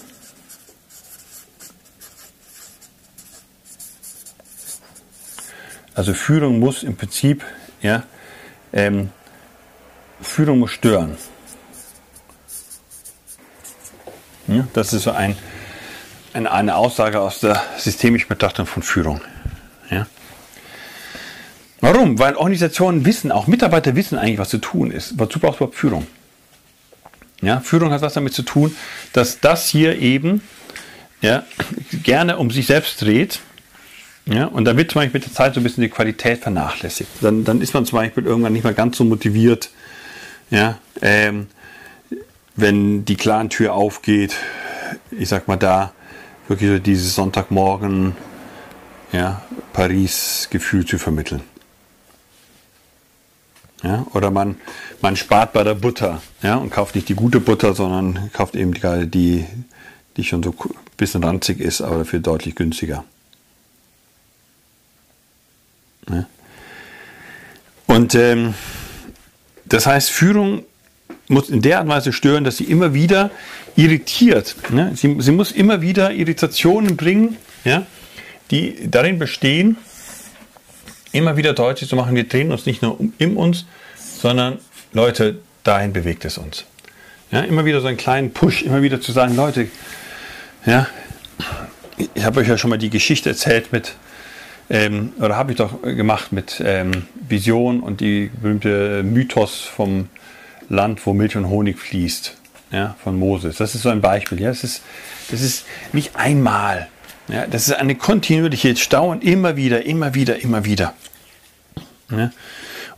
[5.93, 7.45] Also Führung muss im Prinzip,
[7.81, 8.03] ja,
[8.73, 9.11] ähm,
[10.21, 11.17] Führung muss stören.
[14.47, 15.37] Ja, das ist so ein,
[16.33, 19.21] ein, eine Aussage aus der systemischen Betrachtung von Führung.
[19.89, 20.05] Ja.
[21.85, 22.17] Warum?
[22.17, 25.19] Weil Organisationen wissen, auch Mitarbeiter wissen eigentlich, was zu tun ist.
[25.19, 26.07] Wozu braucht überhaupt Führung?
[27.41, 28.75] Ja, Führung hat was damit zu tun,
[29.13, 30.41] dass das hier eben
[31.21, 31.43] ja,
[32.03, 33.39] gerne um sich selbst dreht
[34.25, 37.09] ja, und da wird zum Beispiel mit der Zeit so ein bisschen die Qualität vernachlässigt.
[37.21, 39.69] Dann, dann ist man zum Beispiel irgendwann nicht mehr ganz so motiviert,
[40.49, 41.47] ja, ähm,
[42.55, 44.35] wenn die Clan-Tür aufgeht,
[45.11, 45.91] ich sag mal da,
[46.47, 48.15] wirklich so dieses Sonntagmorgen,
[49.11, 51.41] ja, Paris-Gefühl zu vermitteln.
[53.85, 54.55] Ja, oder man,
[55.01, 58.73] man spart bei der Butter ja, und kauft nicht die gute Butter, sondern kauft eben
[58.73, 59.45] die, die,
[60.17, 63.03] die schon so ein bisschen ranzig ist, aber dafür deutlich günstiger.
[66.09, 66.25] Ne?
[67.85, 68.55] Und ähm,
[69.65, 70.63] das heißt, Führung
[71.27, 73.29] muss in der Art und Weise stören, dass sie immer wieder
[73.75, 74.55] irritiert.
[74.71, 74.93] Ne?
[74.95, 77.85] Sie, sie, muss immer wieder Irritationen bringen, ja?
[78.49, 79.77] die darin bestehen,
[81.15, 83.65] immer wieder deutlich zu machen, wir drehen uns nicht nur um, in uns,
[83.97, 84.59] sondern
[84.93, 86.65] Leute, dahin bewegt es uns.
[87.31, 87.41] Ja?
[87.41, 89.67] Immer wieder so einen kleinen Push, immer wieder zu sagen, Leute,
[90.65, 90.87] ja,
[92.13, 93.95] ich habe euch ja schon mal die Geschichte erzählt mit
[94.69, 100.09] ähm, oder habe ich doch gemacht mit ähm, Vision und die berühmte Mythos vom
[100.69, 102.35] Land, wo Milch und Honig fließt,
[102.71, 103.57] ja, von Moses.
[103.57, 104.41] Das ist so ein Beispiel.
[104.41, 104.81] Ja, das ist,
[105.29, 106.87] das ist nicht einmal.
[107.27, 110.93] Ja, das ist eine kontinuierliche Stauung, immer wieder, immer wieder, immer wieder.
[112.11, 112.31] Ja.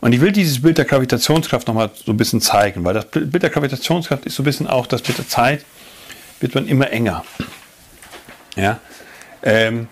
[0.00, 3.42] Und ich will dieses Bild der Gravitationskraft nochmal so ein bisschen zeigen, weil das Bild
[3.42, 5.64] der Gravitationskraft ist so ein bisschen auch, dass mit der Zeit
[6.40, 7.24] wird man immer enger.
[8.54, 8.78] Ja.
[9.42, 9.88] Ähm,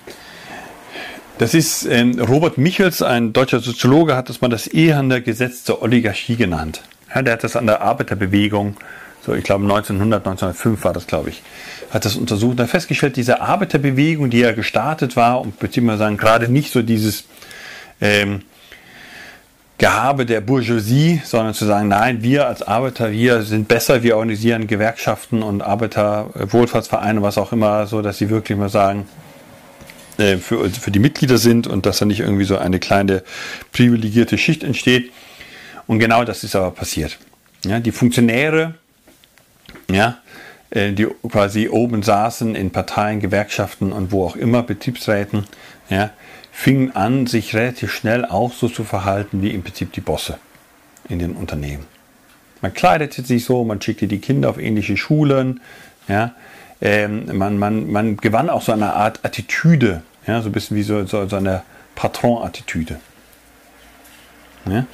[1.38, 5.82] das ist ähm, Robert Michels, ein deutscher Soziologe, hat das mal das Ehander Gesetz der
[5.82, 6.82] Oligarchie genannt.
[7.14, 8.76] Ja, der hat das an der Arbeiterbewegung,
[9.26, 11.42] so ich glaube 1900, 1905 war das, glaube ich,
[11.90, 16.16] hat das untersucht und hat festgestellt, diese Arbeiterbewegung, die ja gestartet war und beziehungsweise sagen,
[16.16, 17.24] gerade nicht so dieses
[18.00, 18.42] ähm,
[19.78, 24.68] Gehabe der Bourgeoisie, sondern zu sagen, nein, wir als Arbeiter, wir sind besser, wir organisieren
[24.68, 29.06] Gewerkschaften und Arbeiterwohlfahrtsvereine, was auch immer, so dass sie wirklich mal sagen,
[30.18, 33.22] äh, für, für die Mitglieder sind und dass da nicht irgendwie so eine kleine
[33.72, 35.10] privilegierte Schicht entsteht.
[35.86, 37.18] Und genau das ist aber passiert.
[37.64, 38.74] Ja, die Funktionäre,
[39.90, 40.18] ja,
[40.70, 45.44] äh, die quasi oben saßen in Parteien, Gewerkschaften und wo auch immer, Betriebsräten,
[45.88, 46.10] ja,
[46.52, 50.38] fingen an, sich relativ schnell auch so zu verhalten wie im Prinzip die Bosse
[51.08, 51.86] in den Unternehmen.
[52.62, 55.60] Man kleidete sich so, man schickte die Kinder auf ähnliche Schulen,
[56.08, 56.34] ja,
[56.80, 60.82] ähm, man, man, man gewann auch so eine Art Attitüde, ja, so ein bisschen wie
[60.82, 61.62] so, so, so eine
[61.94, 63.00] Patron-Attitüde.
[64.68, 64.86] Ja?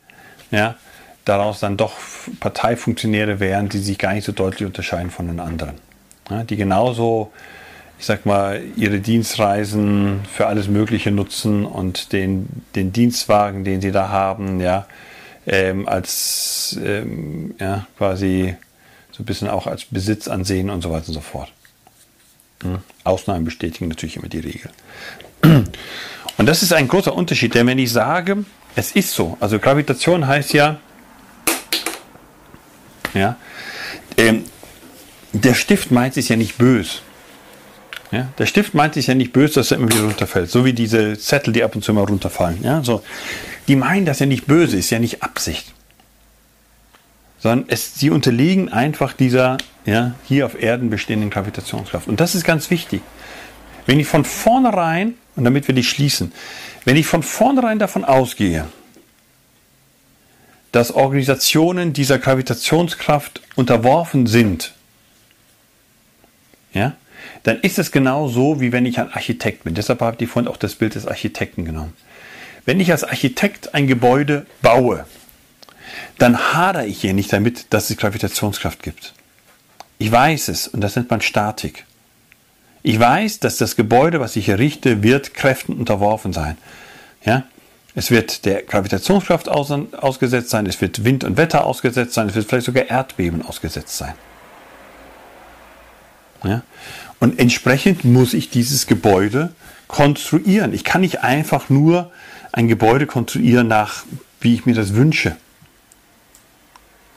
[0.50, 0.74] ja,
[1.24, 1.94] daraus dann doch
[2.40, 5.74] Parteifunktionäre wären, die sich gar nicht so deutlich unterscheiden von den anderen.
[6.30, 7.32] Ja, die genauso,
[7.98, 13.92] ich sag mal, ihre Dienstreisen für alles Mögliche nutzen und den, den Dienstwagen, den sie
[13.92, 14.86] da haben, ja,
[15.46, 18.56] ähm, als ähm, ja, quasi
[19.12, 21.52] so ein bisschen auch als Besitz ansehen und so weiter und so fort.
[22.62, 22.78] Hm?
[23.04, 24.70] Ausnahmen bestätigen natürlich immer die Regel.
[26.36, 30.26] Und das ist ein großer Unterschied, denn wenn ich sage, es ist so, also Gravitation
[30.26, 30.80] heißt ja,
[33.12, 33.36] ja,
[34.16, 34.44] ähm,
[35.32, 36.98] der Stift meint es ja nicht böse.
[38.14, 40.48] Ja, der Stift meint es ja nicht böse, dass er immer wieder runterfällt.
[40.48, 42.62] So wie diese Zettel, die ab und zu mal runterfallen.
[42.62, 43.02] Ja, so.
[43.66, 45.72] Die meinen das ja nicht böse, ist ja nicht Absicht.
[47.40, 52.06] Sondern es, sie unterliegen einfach dieser ja, hier auf Erden bestehenden Gravitationskraft.
[52.06, 53.02] Und das ist ganz wichtig.
[53.86, 56.32] Wenn ich von vornherein, und damit wir die schließen,
[56.84, 58.68] wenn ich von vornherein davon ausgehe,
[60.70, 64.72] dass Organisationen dieser Gravitationskraft unterworfen sind,
[66.72, 66.94] ja,
[67.44, 69.74] dann ist es genau so, wie wenn ich ein Architekt bin.
[69.74, 71.92] Deshalb habe ich vorhin auch das Bild des Architekten genommen.
[72.64, 75.04] Wenn ich als Architekt ein Gebäude baue,
[76.18, 79.12] dann hadere ich hier nicht damit, dass es Gravitationskraft gibt.
[79.98, 81.84] Ich weiß es und das nennt man Statik.
[82.82, 86.56] Ich weiß, dass das Gebäude, was ich errichte, wird Kräften unterworfen sein.
[87.24, 87.44] Ja?
[87.94, 92.34] Es wird der Gravitationskraft aus, ausgesetzt sein, es wird Wind und Wetter ausgesetzt sein, es
[92.34, 94.14] wird vielleicht sogar Erdbeben ausgesetzt sein.
[96.44, 96.62] Ja?
[97.20, 99.52] Und entsprechend muss ich dieses Gebäude
[99.88, 100.72] konstruieren.
[100.74, 102.10] Ich kann nicht einfach nur
[102.52, 104.04] ein Gebäude konstruieren nach,
[104.40, 105.36] wie ich mir das wünsche.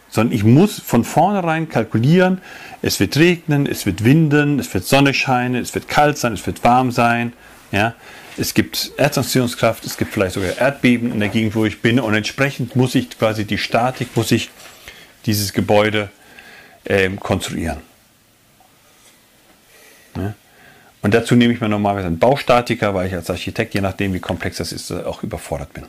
[0.10, 2.42] Sondern ich muss von vornherein kalkulieren,
[2.82, 6.48] es wird regnen, es wird winden, es wird Sonne scheinen, es wird kalt sein, es
[6.48, 7.34] wird warm sein.
[7.72, 7.96] Ja?
[8.38, 12.14] es gibt Erdanziehungskraft, es gibt vielleicht sogar Erdbeben in der Gegend, wo ich bin und
[12.14, 14.50] entsprechend muss ich quasi die Statik, muss ich
[15.26, 16.10] dieses Gebäude
[16.86, 17.80] ähm, konstruieren.
[20.16, 20.36] Ja?
[21.02, 24.20] Und dazu nehme ich mir normalerweise einen Baustatiker, weil ich als Architekt, je nachdem wie
[24.20, 25.86] komplex das ist, auch überfordert bin.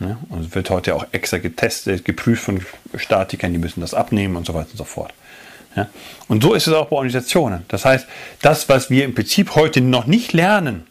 [0.00, 0.18] Ja?
[0.28, 2.64] Und es wird heute auch extra getestet, geprüft von
[2.96, 5.12] Statikern, die müssen das abnehmen und so weiter und so fort.
[5.76, 5.88] Ja?
[6.28, 7.64] Und so ist es auch bei Organisationen.
[7.68, 8.06] Das heißt,
[8.42, 10.86] das, was wir im Prinzip heute noch nicht lernen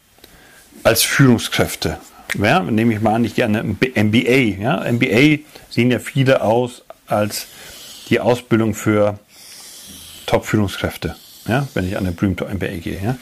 [0.83, 1.97] als Führungskräfte,
[2.41, 4.61] ja, nehme ich mal an, ich gerne MBA.
[4.61, 4.91] Ja?
[4.91, 5.39] MBA
[5.69, 7.47] sehen ja viele aus als
[8.09, 9.19] die Ausbildung für
[10.25, 11.15] Top-Führungskräfte,
[11.47, 11.67] ja?
[11.73, 12.99] wenn ich an eine berühmte MBA gehe.
[13.03, 13.17] Ja?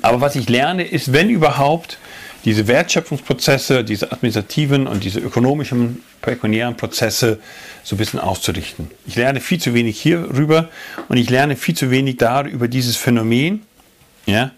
[0.00, 1.98] Aber was ich lerne, ist, wenn überhaupt,
[2.44, 7.38] diese Wertschöpfungsprozesse, diese administrativen und diese ökonomischen, pekuniären Prozesse
[7.84, 8.90] so ein bisschen auszurichten.
[9.06, 10.68] Ich lerne viel zu wenig hierüber
[11.08, 13.62] und ich lerne viel zu wenig da über dieses Phänomen,
[14.26, 14.50] ja,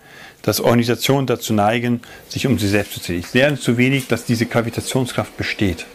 [0.43, 3.21] dass Organisationen dazu neigen, sich um sie selbst zu zählen.
[3.21, 5.87] Ich lerne zu wenig, dass diese Gravitationskraft besteht.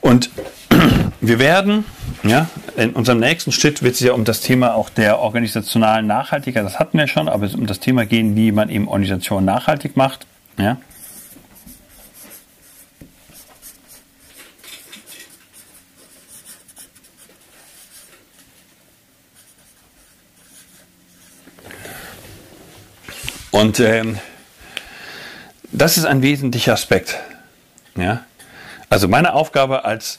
[0.00, 0.30] Und
[1.26, 1.84] wir werden,
[2.22, 6.64] ja, in unserem nächsten Schritt wird es ja um das Thema auch der organisationalen Nachhaltigkeit,
[6.64, 9.96] das hatten wir schon, aber es um das Thema gehen, wie man eben Organisationen nachhaltig
[9.96, 10.26] macht.
[10.58, 10.78] Ja.
[23.50, 24.18] Und ähm,
[25.70, 27.18] das ist ein wesentlicher Aspekt.
[27.96, 28.24] Ja?
[28.90, 30.18] Also meine Aufgabe als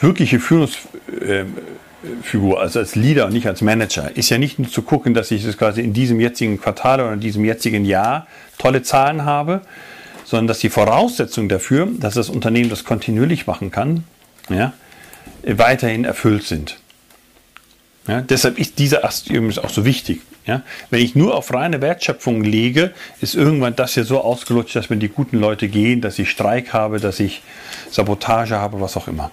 [0.00, 5.14] wirkliche Führungsfigur, also als Leader und nicht als Manager, ist ja nicht nur zu gucken,
[5.14, 8.26] dass ich das quasi in diesem jetzigen Quartal oder in diesem jetzigen Jahr
[8.58, 9.62] tolle Zahlen habe,
[10.24, 14.04] sondern dass die Voraussetzungen dafür, dass das Unternehmen das kontinuierlich machen kann,
[14.48, 14.72] ja,
[15.44, 16.78] weiterhin erfüllt sind.
[18.08, 20.20] Ja, deshalb ist dieser Ast übrigens auch so wichtig.
[20.46, 24.90] Ja, wenn ich nur auf reine Wertschöpfung lege, ist irgendwann das hier so ausgelutscht, dass
[24.90, 27.42] wenn die guten Leute gehen, dass ich Streik habe, dass ich
[27.90, 29.32] Sabotage habe, was auch immer.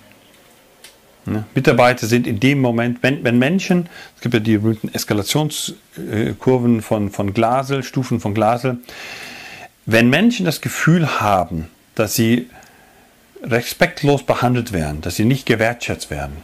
[1.26, 6.82] Ja, Mitarbeiter sind in dem Moment, wenn, wenn Menschen, es gibt ja die berühmten Eskalationskurven
[6.82, 8.80] von, von Glasel, Stufen von Glasel,
[9.86, 12.50] wenn Menschen das Gefühl haben, dass sie
[13.42, 16.38] respektlos behandelt werden, dass sie nicht gewertschätzt werden,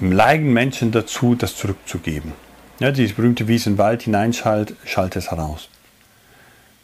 [0.00, 2.32] neigen Menschen dazu, das zurückzugeben.
[2.80, 3.76] Ja, dieses berühmte, wie es in
[5.16, 5.68] es heraus.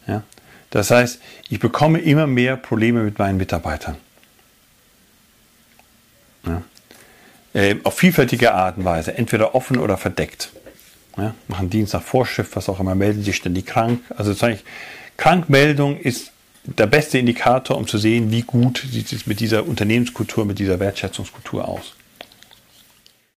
[0.07, 0.23] Ja?
[0.69, 3.95] Das heißt, ich bekomme immer mehr Probleme mit meinen Mitarbeitern.
[6.45, 6.61] Ja?
[7.53, 10.51] Äh, auf vielfältige Art und Weise, entweder offen oder verdeckt.
[11.17, 11.33] Ja?
[11.47, 14.01] Machen Dienst nach Vorschrift, was auch immer, melden sich ständig krank.
[14.15, 14.33] Also
[15.17, 16.31] Krankmeldung ist
[16.65, 20.79] der beste Indikator, um zu sehen, wie gut sieht es mit dieser Unternehmenskultur, mit dieser
[20.79, 21.95] Wertschätzungskultur aus.